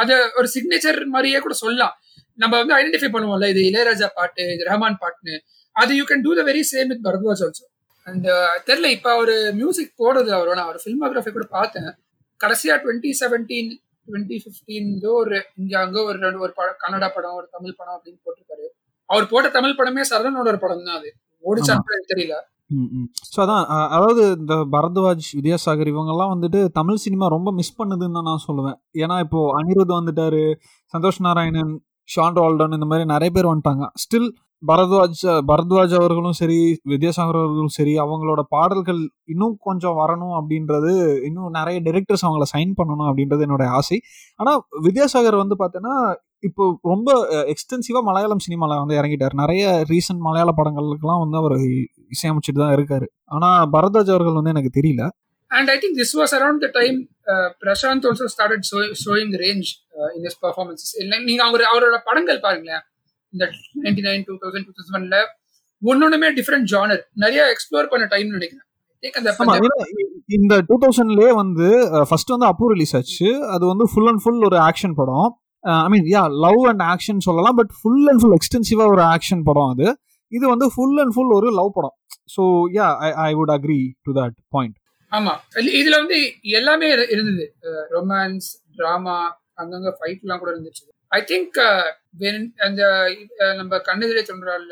[0.01, 1.93] அது ஒரு சிக்னேச்சர் மாதிரியே கூட சொல்லலாம்.
[2.37, 5.35] நம்ம வந்து ஐடென்டிஃபை பண்ணுவோம்ல இது இளையராஜா பாட்டு இது ரஹ்மான் பாட்டுன்னு.
[5.75, 7.65] அது you can do the very same with Bharadwaj also
[8.07, 8.27] and
[8.67, 11.89] தெரியல இப்ப ஒரு மியூசிக் போடுது அவரோட நான் ஒரு ஃபில்மோகிராஃபி கூட பார்த்தேன்.
[12.41, 13.71] கடைசியா டுவெண்ட்டி செவன்டீன்
[14.07, 18.19] டுவெண்ட்டி ஃபிஃப்டீன் ஒரு இங்க அங்க ஒரு ரெண்டு ஒரு படம் கன்னடா படம் ஒரு தமிழ் படம் அப்படின்னு
[18.25, 18.65] போட்டிருக்காரு.
[19.09, 21.09] அவர் போட்ட தமிழ் படமே சரவணனோட ஒரு படம் தான் அது.
[21.43, 22.35] ஓடிச்சான்னு தெரியல.
[23.33, 23.63] ஸோ அதான்
[23.95, 28.77] அதாவது இந்த பரத்வாஜ் வித்யாசாகர் இவங்கெல்லாம் வந்துட்டு தமிழ் சினிமா ரொம்ப மிஸ் பண்ணுதுன்னு தான் நான் சொல்லுவேன்.
[29.03, 30.43] ஏன்னா இப்போ அனிருத் வந்துட்டாரு
[30.93, 31.73] சந்தோஷ் நாராயணன்
[32.09, 33.85] ஷான் ரால்டன் இந்த மாதிரி நிறைய பேர் வந்துட்டாங்க.
[34.03, 34.29] ஸ்டில்
[34.63, 36.57] பரத்வாஜ் பரத்வாஜ் அவர்களும் சரி
[36.91, 39.01] வித்யாசாகர் அவர்களும் சரி அவங்களோட பாடல்கள்
[39.33, 40.93] இன்னும் கொஞ்சம் வரணும் அப்படின்றது
[41.27, 43.97] இன்னும் நிறைய டைரக்டர்ஸ் அவங்கள சைன் பண்ணணும் அப்படின்றது என்னோட ஆசை.
[44.39, 45.97] ஆனால் வித்யாசாகர் வந்து பார்த்தீங்கன்னா
[46.47, 46.63] இப்போ
[46.93, 47.09] ரொம்ப
[47.53, 49.35] எக்ஸ்டென்சிவாக மலையாளம் சினிமாவில் வந்து இறங்கிட்டார்.
[49.43, 51.55] நிறைய ரீசன்ட் மலையாள படங்களுக்கெல்லாம் வந்து அவர்
[52.15, 53.07] இசையமைச்சிட்டு தான் இருக்காரு.
[53.35, 55.03] ஆனால் பரத்வாஜ் அவர்கள் வந்து எனக்கு தெரியல.
[55.51, 56.97] And I think this was around the time
[57.63, 58.65] Prashanth also started
[59.05, 59.69] showing range
[60.15, 60.93] in this performances
[61.29, 62.83] நீங்க அவர் அவரோட படங்கள் பாருங்களேன்.
[63.33, 63.45] இந்த
[63.85, 65.17] ninety nine two thousand two thousand ஒன்ல
[65.81, 68.67] ஒன்னொன்னுமே டிஃப்ரெண்ட் ஜானர் நிறைய எக்ஸ்ப்ளோர் பண்ண டைம்னு நினைக்கிறேன்.
[69.03, 69.15] Think
[70.35, 71.67] இந்த டூ தௌசண்ட்லயே வந்து
[72.09, 73.27] ஃபர்ஸ்ட் வந்து அப்போ ரிலீஸ் ஆச்சு.
[73.55, 75.27] அது வந்து ஃபுல் அண்ட் ஃபுல் ஒரு ஆக்ஷன் படம்.
[75.83, 79.69] I mean yeah love and action சொல்லலாம் பட் ஃபுல் அண்ட் ஃபுல் எக்ஸ்டென்சிவா ஒரு ஆக்ஷன் படம்
[79.73, 79.87] அது.
[80.31, 81.95] இது வந்து ஃபுல் அண்ட் ஃபுல் ஒரு லவ் படம்.
[82.35, 82.43] So
[82.77, 84.75] yeah I I would agree to that point
[85.11, 85.33] ஆமா.
[85.75, 86.17] இதுல வந்து
[86.51, 87.45] எல்லாமே இரு- இருந்தது.
[87.91, 89.17] ரொமான்ஸ் டிராமா
[89.57, 90.83] அங்கங்க ஃபைட் எல்லாம் கூட இருந்துச்சு.
[91.11, 91.57] ஐ திங்க்
[92.57, 92.81] அந்த
[93.55, 94.65] நம்ம கண்ணெதிரே தோன்றால்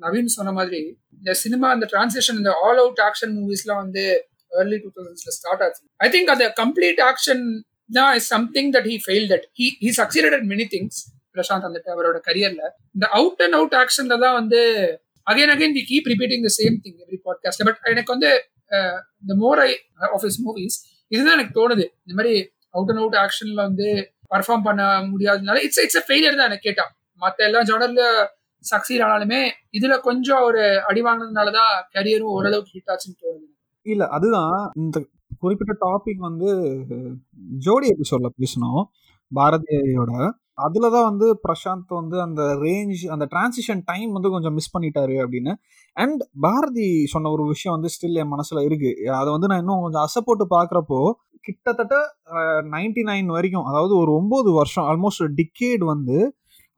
[0.00, 0.80] நவீன் சொன்ன மாதிரி
[1.16, 4.04] இந்த சினிமா அந்த டிரான்சிஷன் இந்த ஆல் அவுட் ஆக்ஷன் மூவிஸ்லாம் வந்து
[4.52, 5.82] ஏர்லி டூ தௌசண்ட்ஸ்ல ஸ்டார்ட் ஆச்சு.
[5.96, 7.42] ஐ திங்க் அந்த கம்ப்ளீட் ஆக்ஷன்
[7.90, 11.00] தான் is something that he fail that he he succeeded at many things
[11.34, 12.62] Prashanth அந்த அவரோட கரியர்ல
[12.94, 14.60] இந்த அவுட் அண்ட் அவுட் ஆக்ஷன்ல தான் வந்து
[15.26, 18.30] again again we keep repeating the same thing every podcast but எனக்கு வந்து
[19.22, 19.70] இந்த more I
[20.16, 20.78] of his movies
[21.12, 21.84] இதுதான் எனக்கு தோணுது.
[22.04, 22.34] இந்த மாதிரி
[22.70, 23.88] அவுட் அண்ட் அவுட் ஆக்ஷன்ல வந்து
[24.30, 28.02] பர்ஃபார்ம் பண்ண முடியாததுனால இட்ஸ் இட்ஸ் ஃபெயிலியர் தான் எனக்கு கேட்டான் மற்ற எல்லா ஜானர்ல
[28.64, 29.40] சக்சீட் ஆனாலுமே
[29.78, 33.46] இதுல கொஞ்சம் ஒரு அடி வாங்கினதுனால தான் கரியரும் ஓரளவுக்கு ஹிட் ஆச்சுன்னு தோணுது.
[33.86, 34.98] இல்ல அதுதான் இந்த
[35.42, 36.48] குறிப்பிட்ட டாபிக் வந்து
[37.58, 38.82] ஜோடி எபிசோட்ல பேசணும்.
[39.32, 40.12] பாரதியோட
[40.66, 45.52] அதில் தான் வந்து பிரசாந்த் வந்து அந்த ரேஞ்ச் அந்த டிரான்சிஷன் டைம் வந்து கொஞ்சம் மிஸ் பண்ணிட்டாரு அப்படின்னு.
[45.96, 50.04] அண்ட் பாரதி சொன்ன ஒரு விஷயம் வந்து ஸ்டில் என் மனசில் இருக்குது அதை வந்து நான் இன்னும் கொஞ்சம்
[50.08, 51.00] அசப்போட்டு பார்க்குறப்போ
[51.46, 51.96] கிட்டத்தட்ட
[52.74, 56.16] நைன்டி நைன் வரைக்கும் அதாவது ஒரு ஒம்பது வருஷம் ஆல்மோஸ்ட் டிக்கேட் வந்து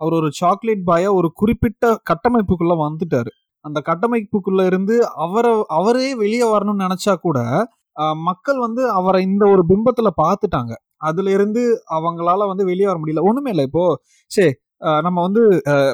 [0.00, 3.30] அவர் ஒரு சாக்லேட் பாயா ஒரு குறிப்பிட்ட கட்டமைப்புக்குள்ளே வந்துட்டார்.
[3.64, 7.38] அந்த கட்டமைப்புக்குள்ளே இருந்து அவரை அவரே வெளியே வரணும்னு நினச்சா கூட
[8.28, 10.72] மக்கள் வந்து அவரை இந்த ஒரு பிம்பத்தில் பார்த்துட்டாங்க.
[11.02, 11.62] அதுல இருந்து
[11.96, 13.24] அவங்களால வந்து வெளியே வர முடியல.
[13.30, 13.66] ஒண்ணுமே இல்லை.
[13.70, 13.84] இப்போ
[14.30, 14.44] சே
[15.06, 15.42] நம்ம வந்து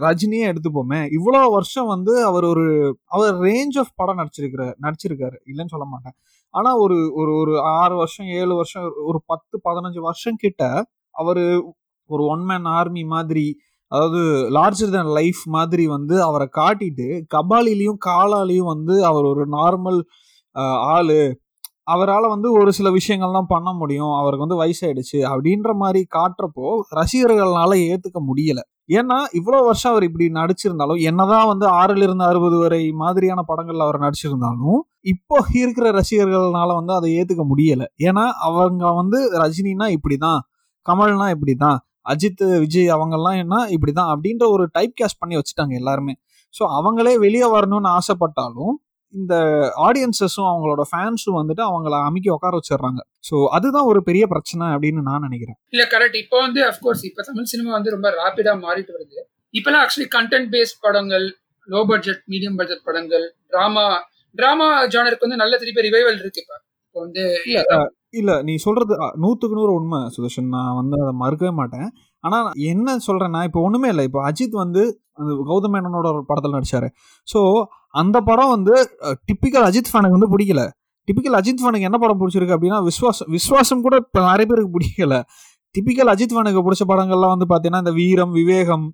[0.05, 1.01] ரஜினியே எடுத்துப்போமே.
[1.19, 2.67] இவ்வளோ வருஷம் வந்து அவர் ஒரு
[3.15, 5.37] அவர் ரேஞ்ச் ஆஃப் படம் நடிச்சிருக்கிற நடிச்சிருக்காரு.
[5.51, 6.17] இல்லைன்னு சொல்ல மாட்டேன்.
[6.55, 10.63] ஆனால் ஒரு ஒரு ஒரு ஆறு வருஷம் ஏழு வருஷம் ஒரு பத்து பதினஞ்சு வருஷம் கிட்ட
[11.15, 11.43] அவர்
[12.11, 13.47] ஒரு ஒன் மேன் ஆர்மி மாதிரி
[13.93, 14.21] அதாவது
[14.57, 20.01] லார்ஜர் தன் லைஃப் மாதிரி வந்து அவரை காட்டிட்டு கபாலிலையும் காலாலையும் வந்து அவர் ஒரு நார்மல்
[20.95, 21.19] ஆளு
[21.89, 24.13] அவரால் வந்து ஒரு சில விஷயங்கள் தான் பண்ண முடியும்.
[24.21, 26.67] அவருக்கு வந்து வயசாயிடுச்சு அப்படின்ற மாதிரி காட்டுறப்போ
[26.99, 28.65] ரசிகர்களால் ஏற்றுக்க முடியலை.
[28.91, 33.99] ஏன்னா இவ்வளோ வருஷம் அவர் இப்படி நடிச்சிருந்தாலும் என்னதான் வந்து ஆறுல இருந்து அறுபது வரை மாதிரியான படங்கள்ல அவர்
[34.01, 37.85] நடிச்சிருந்தாலும் இப்போ இருக்கிற ரசிகர்கள்னால வந்து அதை ஏத்துக்க முடியல.
[38.09, 40.41] ஏன்னா அவங்க வந்து ரஜினினா இப்படிதான்
[40.87, 46.15] கமல்னா இப்படிதான் அஜித் விஜய் அவங்கெல்லாம் என்ன இப்படிதான் அப்படின்ற ஒரு டைப் கேஸ்ட் பண்ணி வச்சுட்டாங்க எல்லாருமே.
[46.55, 48.75] ஸோ அவங்களே வெளியே வரணும்னு ஆசைப்பட்டாலும்
[49.15, 49.35] இந்த
[49.87, 53.01] ஆடியன்சஸும் அவங்களோட ஃபேன்ஸும் வந்துட்டு அவங்கள அமைக்கி உட்கார வச்சிடுறாங்க.
[53.29, 55.59] ஸோ அதுதான் ஒரு பெரிய பிரச்சனை அப்படின்னு நான் நினைக்கிறேன்.
[55.69, 59.19] இல்ல கரெக்ட் இப்போ வந்து அஃப்கோர்ஸ் இப்ப தமிழ் சினிமா வந்து ரொம்ப ரேபிடா மாறிட்டு வருது.
[59.55, 61.27] இப்பெல்லாம் ஆக்சுவலி கண்டென்ட் பேஸ்ட் படங்கள்
[61.69, 63.87] லோ பட்ஜெட் மீடியம் பட்ஜெட் படங்கள் டிராமா
[64.35, 66.55] டிராமா ஜானருக்கு வந்து நல்ல திருப்பி ரிவைவல் இருக்கு இப்ப.
[66.87, 67.25] இப்போ வந்து
[68.15, 70.49] இல்லை நீ சொல்கிறது நூற்றுக்கு நூறு உண்மை சுதர்ஷன்.
[70.57, 71.89] நான் வந்து அதை மறுக்கவே மாட்டேன்.
[72.25, 74.05] ஆனால் என்ன சொல்கிறேன்னா இப்போ ஒன்றுமே இல்லை.
[74.09, 74.83] இப்போ அஜித் வந்து
[75.21, 76.89] அந்த கௌதம் மேனனோட ஒரு நடித்தார்
[77.29, 77.41] ஸோ
[78.03, 78.75] அந்த படம் வந்து
[79.29, 80.63] டிப்பிக்கல் அஜித் ஃபேனுக்கு வந்து பிடிக்கல.
[81.09, 85.15] டிப்பிக்கல் அஜித் ஃபேனுக்கு என்ன படம் பிடிச்சிருக்கு அப்படின்னா விஸ்வாசம் விஸ்வாசம் கூட இப்போ நிறைய பேருக்கு பிடிக்கல.
[85.75, 88.87] டிப்பிக்கல் அஜித் ஃபேனுக்கு பிடிச்ச படங்கள்லாம் வந்து பார்த்தீங்கன்னா இந்த வீரம் விவேகம்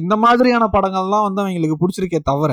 [0.00, 2.52] இந்த மாதிரியான படங்கள்லாம் வந்து அவங்களுக்கு பிடிச்சிருக்கே தவிர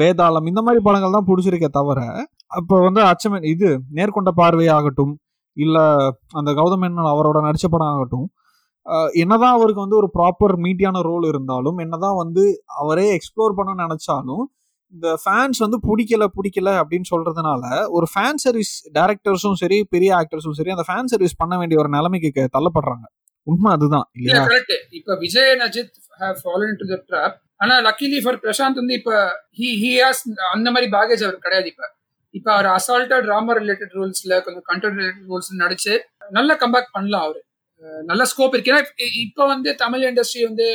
[0.00, 2.00] வேதாளம் இந்த மாதிரி படங்கள் தான் பிடிச்சிருக்கே தவிர
[2.50, 5.14] அப்போ வந்து அச்சமேன் இது நேர்கொண்ட பார்வையாகட்டும்
[5.56, 5.78] இல்ல
[6.32, 8.26] அந்த கௌதம் மேனன் அவரோட நடிச்ச படம் ஆகட்டும்
[9.12, 12.44] என்னதான் அவருக்கு வந்து ஒரு ப்ராப்பர் மீட்டியான ரோல் இருந்தாலும் என்னதான் வந்து
[12.76, 14.44] அவரே எக்ஸ்ப்ளோர் பண்ண நினைச்சாலும்
[14.92, 20.70] இந்த ஃபேன்ஸ் வந்து பிடிக்கல பிடிக்கல அப்படின்னு சொல்றதுனால ஒரு ஃபேன் சர்வீஸ் டேரக்டர்ஸும் சரி பெரிய ஆக்டர்ஸும் சரி
[20.70, 23.06] அந்த ஃபேன் சர்வீஸ் பண்ண வேண்டிய ஒரு நிலைமைக்கு தள்ளப்படுறாங்க.
[23.46, 24.44] உண்மை அதுதான் இல்லையா?
[24.90, 26.40] இப்ப Vijay and Ajith have
[26.76, 29.12] to the drop ஆனா லக்கிலி ஃபார் பிரசாந்த் வந்து இப்ப
[29.58, 31.84] ஹி ஹி ஹாஸ் அந்த மாதிரி பேகேஜ் அவர் கிடையாது இப்ப.
[32.34, 35.94] இப்ப அவர் அசால்ட்டா டிராமா ரிலேட்டட் ரோல்ஸ்ல கொஞ்சம் கண்டென்ட் ரிலேட்டட் ரோல்ஸ் நடிச்சு
[36.30, 37.40] நல்ல கம்பேக் பண்ணலாம் அவரு.
[38.04, 38.72] நல்ல ஸ்கோப் இருக்கு.
[38.72, 38.82] ஏன்னா
[39.20, 40.66] இப்ப- வந்து தமிழ் இண்டஸ்ட்ரி வந்து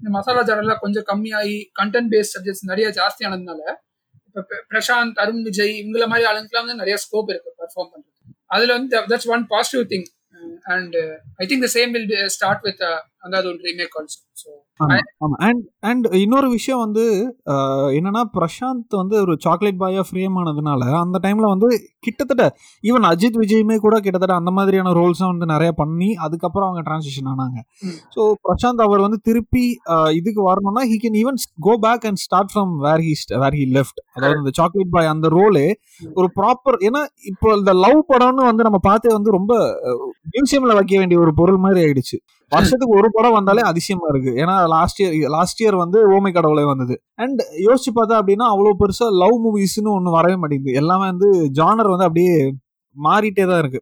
[0.00, 3.62] இந்த மசாலா ஜாரெல்லாம் கொஞ்சம் கம்மியாகி கண்டென்ட் பேஸ்ட் சப்ஜெக்ட்ஸ் நிறைய ஜாஸ்தி ஆனதுனால
[4.26, 9.00] இப்ப பிரசாந்த் அருண் விஜய் இவங்கள மாதிரி ஆளுங்கெல்லாம் வந்து நிறைய ஸ்கோப் இருக்கு பெர்ஃபார்ம் பண்றது அதுல வந்து
[9.00, 10.06] that's one positive thing
[10.68, 10.96] and
[11.36, 12.82] I think the same will start with
[13.46, 14.18] ஒரு ரீமேக் ஆல்சோ
[15.46, 17.02] அண்ட் அண்ட் இன்னொரு விஷயம் வந்து
[17.96, 21.68] என்னன்னா பிரசாந்த் வந்து ஒரு சாக்லேட் பாயா ஃப்ரேம் ஆனதுனால அந்த டைம்ல வந்து
[22.00, 22.44] கிட்டத்தட்ட
[22.84, 27.58] ஈவன் அஜித் விஜயுமே கூட கிட்டத்தட்ட அந்த மாதிரியான ரோல்ஸும் வந்து நிறைய பண்ணி அதுக்கப்புறம் அவங்க டிரான்சிஷன் ஆனாங்க.
[28.14, 29.64] ஸோ பிரசாந்த் அவர் வந்து திருப்பி
[30.12, 34.00] இதுக்கு வரணும்னா he can even go back and start from where he where he left
[34.16, 35.66] அதாவது இந்த சாக்லேட் பாய் அந்த ரோலே
[36.16, 37.02] ஒரு ப்ராப்பர் ஏன்னா
[37.32, 39.52] இப்போ இந்த லவ் படம்னு வந்து நம்ம பார்த்தே வந்து ரொம்ப
[40.34, 42.18] மியூசியம்ல வைக்க வேண்டிய ஒரு பொருள் மாதிரி ஆயிடுச்சு.
[42.52, 44.32] வருஷத்துக்கு ஒரு படம் வந்தாலே அதிசயமா இருக்கு.
[44.42, 46.94] ஏன்னா லாஸ்ட் இயர் லாஸ்ட் இயர் வந்து ஓமை கடவுளே வந்தது.
[47.24, 50.78] அண்ட் யோசிச்சு பார்த்தா அப்படின்னா அவ்வளவு பெருசா லவ் மூவிஸ்னு ஒண்ணு வரவே மாட்டேங்குது.
[50.82, 52.34] எல்லாமே வந்து ஜானர் வந்து அப்படியே
[52.96, 53.80] மாறிட்டே தான் இருக்கு.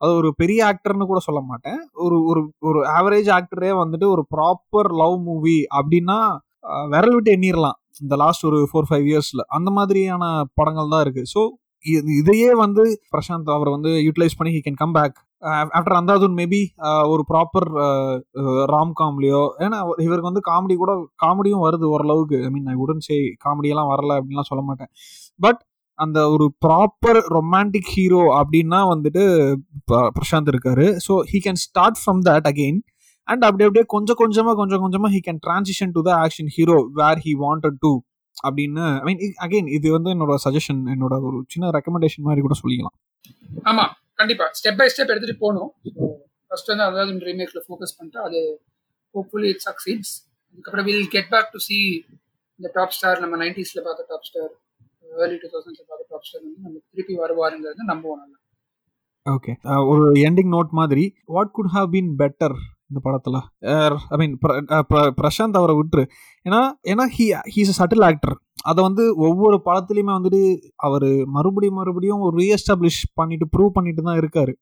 [0.00, 1.80] அது ஒரு பெரிய ஆக்டர்னு கூட சொல்ல மாட்டேன்.
[2.04, 6.18] ஒரு ஒரு ஒரு ஆவரேஜ் ஆக்டரே வந்துட்டு ஒரு ப்ராப்பர் லவ் மூவி அப்படின்னா
[6.92, 7.78] விரல் விட்டு எண்ணிரலாம்.
[8.04, 10.24] இந்த லாஸ்ட் ஒரு ஃபோர் ஃபைவ் இயர்ஸ்ல அந்த மாதிரியான
[10.58, 11.24] படங்கள் தான் இருக்கு.
[11.34, 11.40] ஸோ
[12.20, 12.84] இதையே வந்து
[13.14, 16.60] பிரசாந்த் அவர் வந்து யூட்டிலைஸ் பண்ணி he can come back after Andhadhun maybe
[17.08, 17.68] ஒரு ப்ராப்பர்
[18.72, 22.42] ராம் காம்லியோ ஏன்னா இவருக்கு வந்து காமெடி கூட காமெடியும் வருது ஓரளவுக்கு.
[22.44, 24.90] ஐ மீன் ஐ உடன் சே காமெடியெல்லாம் வரல அப்படின்லாம் சொல்ல மாட்டேன்.
[25.40, 25.60] பட்
[25.98, 29.22] அந்த ஒரு ப்ராப்பர் ரொமான்டிக் ஹீரோ அப்படின்னா வந்துட்டு
[29.84, 30.86] ப- பிரசாந்த் இருக்காரு.
[31.08, 32.80] So he can start from that again
[33.28, 37.20] and அப்படி அப்படியே கொஞ்சம் கொஞ்சமாக கொஞ்சம் கொஞ்சமாக he can transition to the action hero where
[37.24, 37.92] he wanted to
[38.48, 42.96] அப்படின்னு ஐ மீன் அகைன் இது வந்து என்னோட சஜஷன் என்னோட ஒரு சின்ன ரெக்கமெண்டேஷன் மாதிரி கூட சொல்லிக்கலாம்.
[43.64, 43.84] ஆமா.
[44.18, 44.46] கண்டிப்பா.
[44.58, 45.70] ஸ்டெப் பை ஸ்டெப் எடுத்துட்டு போகணும்.
[46.50, 48.38] ஃபர்ஸ்ட் வந்து அதாவது ரீமேக்ல ஃபோக்கஸ் பண்ணிட்டு அது
[49.14, 50.14] ஹோப்ஃபுல்லி இட் சக்சீட்ஸ்
[50.48, 51.78] அதுக்கப்புறம் will get back to see
[52.60, 54.50] இந்த டாப் ஸ்டார் நம்ம நைன்டிஸ்ல பார்த்த டாப் ஸ்டார்
[55.22, 58.36] ஏர்லி டூ தௌசண்ட்ஸ்ல பார்த்த டாப் ஸ்டார் வந்து நம்ம திருப்பி வருவாருங்கிறது நம்புவோம் நல்லா
[59.26, 59.52] ஓகே
[59.90, 61.04] ஒரு எண்டிங் நோட் மாதிரி
[61.36, 62.56] what could have been better
[62.90, 63.38] இந்த படத்தில்?
[64.12, 64.34] ஐ மீன்
[65.20, 66.04] பிரசாந்த் அவரை விட்டுரு.
[66.46, 66.60] ஏன்னா
[66.92, 68.34] ஏன்னா he he's a subtle actor
[68.70, 70.42] அதை வந்து ஒவ்வொரு படத்துலையுமே வந்துட்டு
[70.86, 74.54] அவர் மறுபடியும் மறுபடியும் ஒரு ரீஎஸ்டாப்ளிஷ் பண்ணிட்டு ப்ரூவ் பண்ணிட்டு தான் இருக்காரு.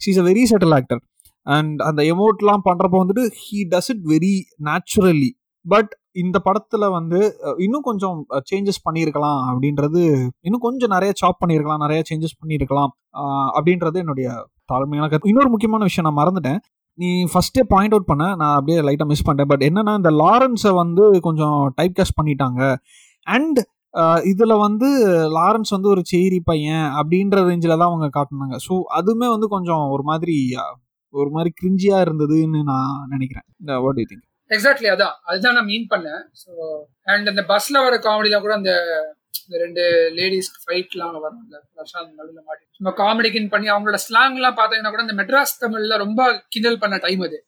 [0.00, 1.02] She's a very settle actor
[1.46, 4.34] and அந்த எமோட்லாம் பண்ணுறப்போ வந்துட்டு he does it very
[4.68, 5.30] naturally
[5.66, 7.18] but இந்த படத்தில் வந்து
[7.64, 8.18] இன்னும் கொஞ்சம்
[8.50, 10.02] சேஞ்சஸ் பண்ணியிருக்கலாம் அப்படின்றது
[10.46, 12.92] இன்னும் கொஞ்சம் நிறைய சாப் பண்ணியிருக்கலாம் நிறைய சேஞ்சஸ் பண்ணியிருக்கலாம்
[13.56, 14.28] அப்படின்றது என்னுடைய
[14.72, 15.30] தாழ்மையான கருத்து.
[15.32, 16.60] இன்னொரு முக்கியமான விஷயம் நான் மறந்துட்டேன்.
[16.98, 19.50] நீ ஃபஸ்ட்டே பாயிண்ட் அவுட் பண்ண நான் அப்படியே லைட்டாக மிஸ் பண்ணிட்டேன்.
[19.52, 22.60] பட் என்னென்னா இந்த லாரன்ஸை வந்து கொஞ்சம் டைப் கேஸ்ட் பண்ணிட்டாங்க.
[23.26, 23.60] அண்ட்
[24.30, 24.88] இதுல வந்து
[25.38, 28.56] லாரன்ஸ் வந்து ஒரு சேரி பையன் அப்படின்ற ரேஞ்சில் தான் அவங்க காட்டினாங்க.
[28.66, 30.36] ஸோ அதுவுமே வந்து கொஞ்சம் ஒரு மாதிரி
[31.14, 33.46] ஒரு மாதிரி கிரிஞ்சியா இருந்ததுன்னு நான் நினைக்கிறேன்.
[33.84, 35.14] வாட் யூ திங்க் எக்ஸாக்ட்லி அதான்.
[35.28, 36.20] அதுதான் நான் மீன் பண்ணேன்.
[36.42, 36.50] ஸோ
[37.12, 38.72] அண்ட் அந்த பஸ்ல வர காமெடிலாம் கூட அந்த
[39.46, 39.82] இந்த ரெண்டு
[40.18, 42.64] லேடிஸ் ஃபைட்லாம் வரும் அந்த பிரசாந்த் நடுவில் மாட்டி.
[42.76, 46.20] சும்மா காமெடிக்குன்னு பண்ணி அவங்களோட ஸ்லாங்லாம் பார்த்தீங்கன்னா கூட இந்த மெட்ராஸ் தமிழ்ல ரொம்ப
[46.54, 47.38] கிண்டல் பண்ண டைம் அது.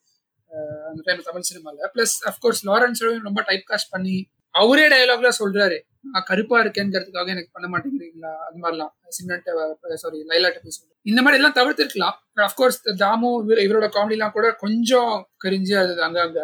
[0.89, 1.89] அந்த டைம் தமிழ் சினிமால.
[1.95, 4.15] பிளஸ் அஃப்கோர்ஸ் லாரன்ஸ் ரொம்ப டைப் காஸ்ட் பண்ணி
[4.55, 5.77] அவரே டயலாக்ல சொல்றாரு.
[6.13, 8.31] நான் கருப்பா இருக்கேங்கிறதுக்காக எனக்கு பண்ண மாட்டேங்கிறீங்களா?
[8.47, 8.91] அது மாதிரிலாம்.
[9.17, 12.15] சிம்ரன்ட்ட சாரி லைலாட்ட சொல்றேன் இந்த மாதிரி எல்லாம் தவிர்த்திருக்கலாம்.
[12.47, 13.29] அஃப்கோர்ஸ் தாமு
[13.65, 15.13] இவரோட காமெடிலாம் கூட கொஞ்சம்
[15.45, 16.41] கரிஞ்சு அது அங்கங்க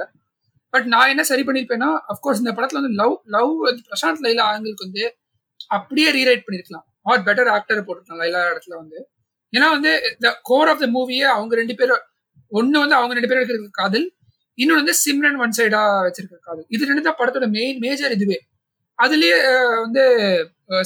[0.74, 3.52] பட் நான் என்ன சரி பண்ணிருப்பேன்னா அஃப்கோர்ஸ் இந்த படத்துல வந்து லவ் லவ்
[3.88, 5.04] பிரசாந்த் லைலா ஆங்கிளுக்கு வந்து
[5.76, 6.86] அப்படியே ரீரைட் பண்ணிருக்கலாம்.
[7.10, 8.98] ஆர் பெட்டர் ஆக்டர் போட்டிருக்கலாம் லைலா இடத்துல வந்து.
[9.54, 12.04] ஏன்னா வந்து த கோர் ஆஃப் த மூவியே அவங்க ரெண்டு பேரும்
[12.52, 14.08] ஒன்னு வந்து அவங்க ரெண்டு பேரும் இருக்கிறது காதல்
[14.58, 18.38] இன்னொன்று வந்து சிம்ரன் ஒன் சைடா வச்சிருக்க காதல் இது ரெண்டு தான் படத்தோட மெயின் மேஜர் இதுவே.
[19.00, 19.38] அதுலயே
[19.86, 20.04] வந்து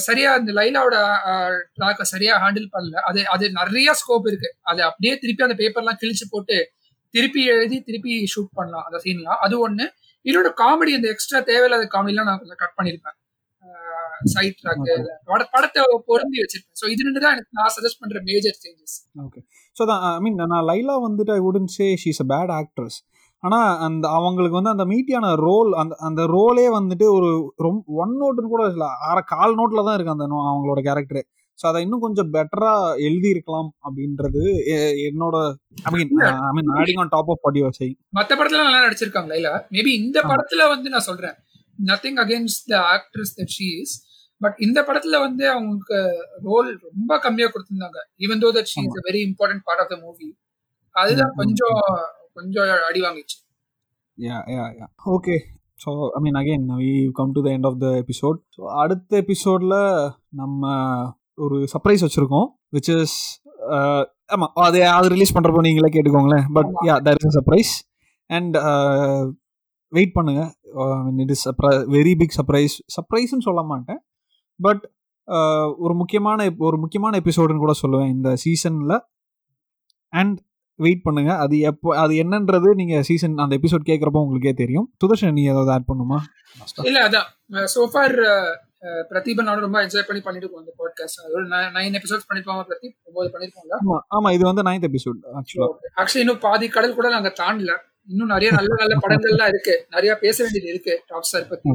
[0.06, 0.96] சரியா அந்த லைலாவோட
[1.76, 2.96] ட்ராக்கை சரியா ஹேண்டில் பண்ணல.
[3.08, 4.50] அது அது நிறைய ஸ்கோப் இருக்கு.
[4.70, 6.56] அது அப்படியே திருப்பி அந்த பேப்பர்லாம் கிழிச்சு போட்டு
[7.14, 8.84] திருப்பி எழுதி திருப்பி ஷூட் பண்ணலாம்.
[8.88, 9.86] அந்த சீன்லாம் அது ஒண்ணு.
[10.24, 13.16] இன்னொரு காமெடி அந்த எக்ஸ்ட்ரா தேவையில்லாத காமெடிலாம் நான் கொஞ்சம் கட் பண்ணிருப்பேன்.
[14.32, 14.88] Side track.
[15.54, 16.78] படத்தை பொருந்தி வச்சிருப்பேன்.
[16.80, 18.96] ஸோ இது ரெண்டு தான் எனக்கு நான் சஜஸ்ட் பண்ற major changes
[19.26, 19.40] okay
[19.76, 22.98] so I mean நான் லைலா வந்துட்டு I wouldn't say she's a bad actress
[23.42, 27.28] ஆனால் அந்த அவங்களுக்கு வந்து அந்த மீட்டியான ரோல் அந்த அந்த ரோலே வந்துட்டு ஒரு
[27.66, 31.22] ரொம்ப ஒன் நோட்டுன்னு கூட இல்லை அரை கால் நோட்டில் தான் இருக்கு அந்த அவங்களோட கேரக்டரு
[31.58, 34.42] ஸோ அதை இன்னும் கொஞ்சம் பெட்டராக எழுதியிருக்கலாம் அப்படின்றது
[35.08, 35.36] என்னோட
[35.84, 36.12] I mean
[36.42, 37.88] I mean adding on top of body வசை
[38.18, 40.18] மத்த படத்துல நல்லா நடிச்சிருக்காங்க லைலா மேபி இந்த.
[40.30, 41.36] படத்துல வந்து நான் சொல்றேன்.
[41.78, 43.94] Nothing against the actress that she is
[44.40, 45.98] but இந்த படத்துல வந்து அவங்களுக்கு
[46.48, 47.98] ரோல் ரொம்ப கம்மியா கொடுத்திருந்தாங்க.
[48.24, 50.28] Even though that she is a very important part of the movie
[50.96, 51.34] அதுதான்.
[51.40, 51.78] கொஞ்சம்
[52.40, 53.38] கொஞ்சம் அடி வாங்கிச்சு.
[54.18, 54.86] Yeah yeah yeah
[55.16, 55.36] okay
[55.84, 59.78] so I mean again we come to the end of the episode so அடுத்த எபிசோடில்
[60.40, 60.72] நம்ம
[61.44, 63.16] ஒரு சர்ப்ரைஸ் வச்சுருக்கோம் விச் இஸ்
[64.34, 66.44] ஆமாம் அது அது ரிலீஸ் பண்ணுறப்போ நீங்களே கேட்டுக்கோங்களேன்.
[66.56, 67.72] But yeah that is surprise
[68.30, 68.56] and
[69.92, 70.42] wait பண்ணுங்க.
[71.24, 71.44] It is
[71.96, 74.00] very big surprise சர்ப்ரைஸ்னு சொல்ல மாட்டேன்.
[74.60, 74.82] பட்
[75.84, 78.96] ஒரு முக்கியமான ஒரு முக்கியமான எபிசோடுன்னு கூட சொல்லுவேன் இந்த சீசனில்
[80.12, 80.38] அண்ட்
[80.86, 81.32] வெயிட் பண்ணுங்க.
[81.44, 84.86] அது எப்போ அது என்னன்றது நீங்க சீசன் அந்த எபிசோட் கேட்குறப்போ உங்களுக்கே தெரியும்.
[85.02, 86.18] சுதர்ஷன் நீ ஏதாவது ஆட் பண்ணுமா?
[86.88, 87.28] இல்ல அதான்.
[87.76, 88.16] சோஃபார்
[89.10, 91.44] பிரதீபன் நானும் ரொம்ப என்ஜாய் பண்ணி பண்ணிட்டு இந்த பாட்காஸ்ட் ஒரு
[91.76, 92.96] நைன் எபிசோட்ஸ் பண்ணிருப்பாங்க பிரதீப்.
[93.08, 95.70] ஒன்பது பண்ணிருக்கோம்ல ஆமா ஆமா இது வந்து நைன்த் எபிசோட் ஆக்சுவலா
[96.00, 97.74] ஆக்சுவலி இன்னும் பாதி கடல் கூட நாங்க தாண்டல.
[98.12, 99.74] இன்னும் நிறைய நல்ல நல்ல படங்கள்லாம் இருக்கு.
[99.90, 101.70] நிறைய பேச வேண்டியது இருக்கு டாப் ஸ்டார் பத்தி.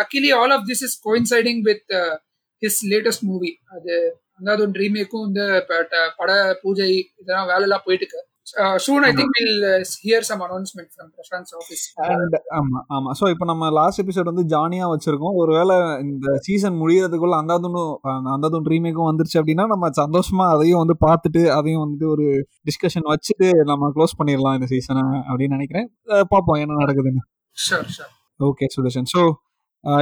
[0.00, 2.14] luckily all of this is coinciding with uh,
[2.62, 3.54] his latest movie.
[3.76, 3.94] அது
[4.40, 5.42] ஒரு ரீமேக்கும் இந்த
[6.18, 6.32] பட
[6.62, 8.24] பூஜை இதெல்லாம் வேலை எல்லாம் போயிட்டு இருக்கு
[8.84, 9.64] soon I think will
[10.04, 13.10] hear some announcement from Prashanth office and ஆமா ஆமா.
[13.18, 15.34] ஸோ இப்போ நம்ம லாஸ்ட் எபிசோட் வந்து ஜானியா வச்சிருக்கோம்.
[15.42, 17.82] ஒருவேளை இந்த சீசன் முடியறதுக்குள்ள அந்தாதுன்னு
[18.34, 22.26] அந்தாதுன் ரீமேக்கும் வந்துருச்சு அப்படின்னா நம்ம சந்தோஷமா அதையும் வந்து பார்த்துட்டு அதையும் வந்துட்டு ஒரு
[22.66, 25.88] டிஸ்கஷன் வச்சுட்டு நம்ம க்ளோஸ் பண்ணிடலாம் இந்த சீசனை அப்படின்னு நினைக்கிறேன்.
[26.32, 27.24] பார்ப்போம் என்ன நடக்குதுன்னு.
[27.56, 29.22] Sure sure okay Sudharshan so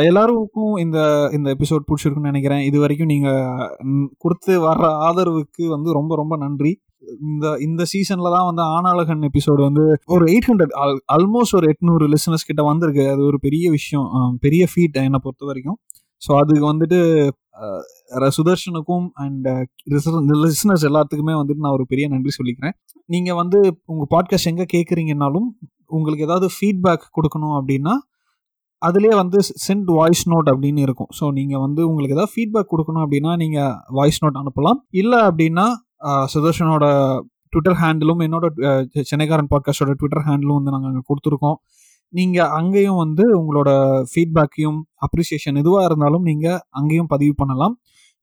[0.08, 0.98] எல்லாருக்கும் இந்த
[1.36, 2.62] இந்த எபிசோட் பிடிச்சிருக்குன்னு நினைக்கிறேன்.
[2.68, 6.72] இது வரைக்கும் நீங்கள் கொடுத்து வர்ற ஆதரவுக்கு வந்து ரொம்ப ரொம்ப நன்றி.
[7.26, 10.74] இந்த இந்த சீசன்ல தான் வந்து ஆனாலகன் எபிசோடு வந்து ஒரு எயிட் ஹண்ட்ரட்
[11.16, 13.04] ஆல்மோஸ்ட் ஒரு எட்நூறு லிசனர்ஸ் கிட்ட வந்திருக்கு.
[13.14, 14.08] அது ஒரு பெரிய விஷயம்
[14.46, 15.78] பெரிய ஃபீட் என்னை பொறுத்த வரைக்கும்.
[16.22, 16.98] ஸோ அதுக்கு வந்துட்டு
[18.36, 19.46] சுதர்ஷனுக்கும் அண்ட்
[20.44, 22.74] லிசனர்ஸ் எல்லாத்துக்குமே வந்துட்டு நான் ஒரு பெரிய நன்றி சொல்லிக்கிறேன்.
[23.08, 23.58] நீங்கள் வந்து
[23.92, 25.48] உங்கள் பாட்காஸ்ட் எங்கே கேட்குறீங்கனாலும்
[25.96, 27.94] உங்களுக்கு ஏதாவது ஃபீட்பேக் கொடுக்கணும் அப்படின்னா
[28.88, 31.10] அதுலேயே வந்து சென்ட் வாய்ஸ் நோட் அப்படின்னு இருக்கும்.
[31.18, 34.78] ஸோ நீங்கள் வந்து உங்களுக்கு ஏதாவது ஃபீட்பேக் கொடுக்கணும் அப்படின்னா நீங்கள் வாய்ஸ் நோட் அனுப்பலாம்.
[35.02, 35.66] இல்லை அப்படின்னா
[36.34, 36.84] சுதர்ஷனோட
[37.52, 38.46] ட்விட்டர் ஹேண்டிலும் என்னோட
[39.10, 41.58] சென்னைக்காரன் பாட்காஸ்டோட ட்விட்டர் ஹேண்டிலும் வந்து நாங்கள் அங்கே கொடுத்துருக்கோம்.
[42.12, 43.70] நீங்கள் அங்கேயும் வந்து உங்களோட
[44.10, 47.74] ஃபீட்பேக்கையும் அப்ரிசியேஷன் எதுவாக இருந்தாலும் நீங்கள் அங்கேயும் பதிவு பண்ணலாம்.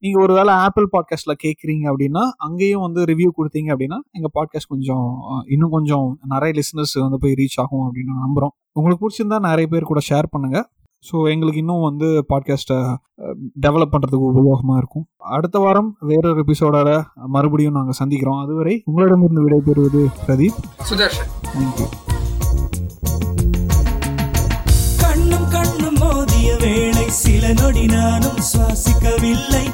[0.03, 5.05] நீங்கள் ஒரு வேளை ஆப்பிள் பாட்காஸ்ட்டில் கேட்குறீங்க அப்படின்னா அங்கேயும் வந்து ரிவ்யூ கொடுத்தீங்க அப்படின்னா எங்கள் பாட்காஸ்ட் கொஞ்சம்
[5.53, 9.89] இன்னும் கொஞ்சம் நிறைய லிசனர்ஸ் வந்து போய் ரீச் ஆகும் அப்படின்னு நான் நம்புகிறோம் உங்களுக்கு பிடிச்சிருந்தா நிறைய பேர்
[9.91, 10.59] கூட ஷேர் பண்ணுங்க.
[11.03, 12.77] ஸோ எங்களுக்கு இன்னும் வந்து பாட்காஸ்ட்டை
[13.65, 15.05] டெவலப் பண்ணுறதுக்கு உபயோகமாக இருக்கும்.
[15.35, 16.89] அடுத்த வாரம் வேறொரு எபிசோடோட
[17.35, 18.41] மறுபடியும் நாங்கள் சந்திக்கிறோம்.
[18.43, 20.59] அதுவரை உங்களிடமிருந்து விடைபெறுவது பிரதீப்.
[20.89, 21.31] சுதர்ஷன்.
[21.53, 21.87] தேங்க்யூ
[25.03, 29.65] கண்ணும் கண்ணும் மோதிய வேளை சில நொடி நானும் சுவாசிக்கவில்லை.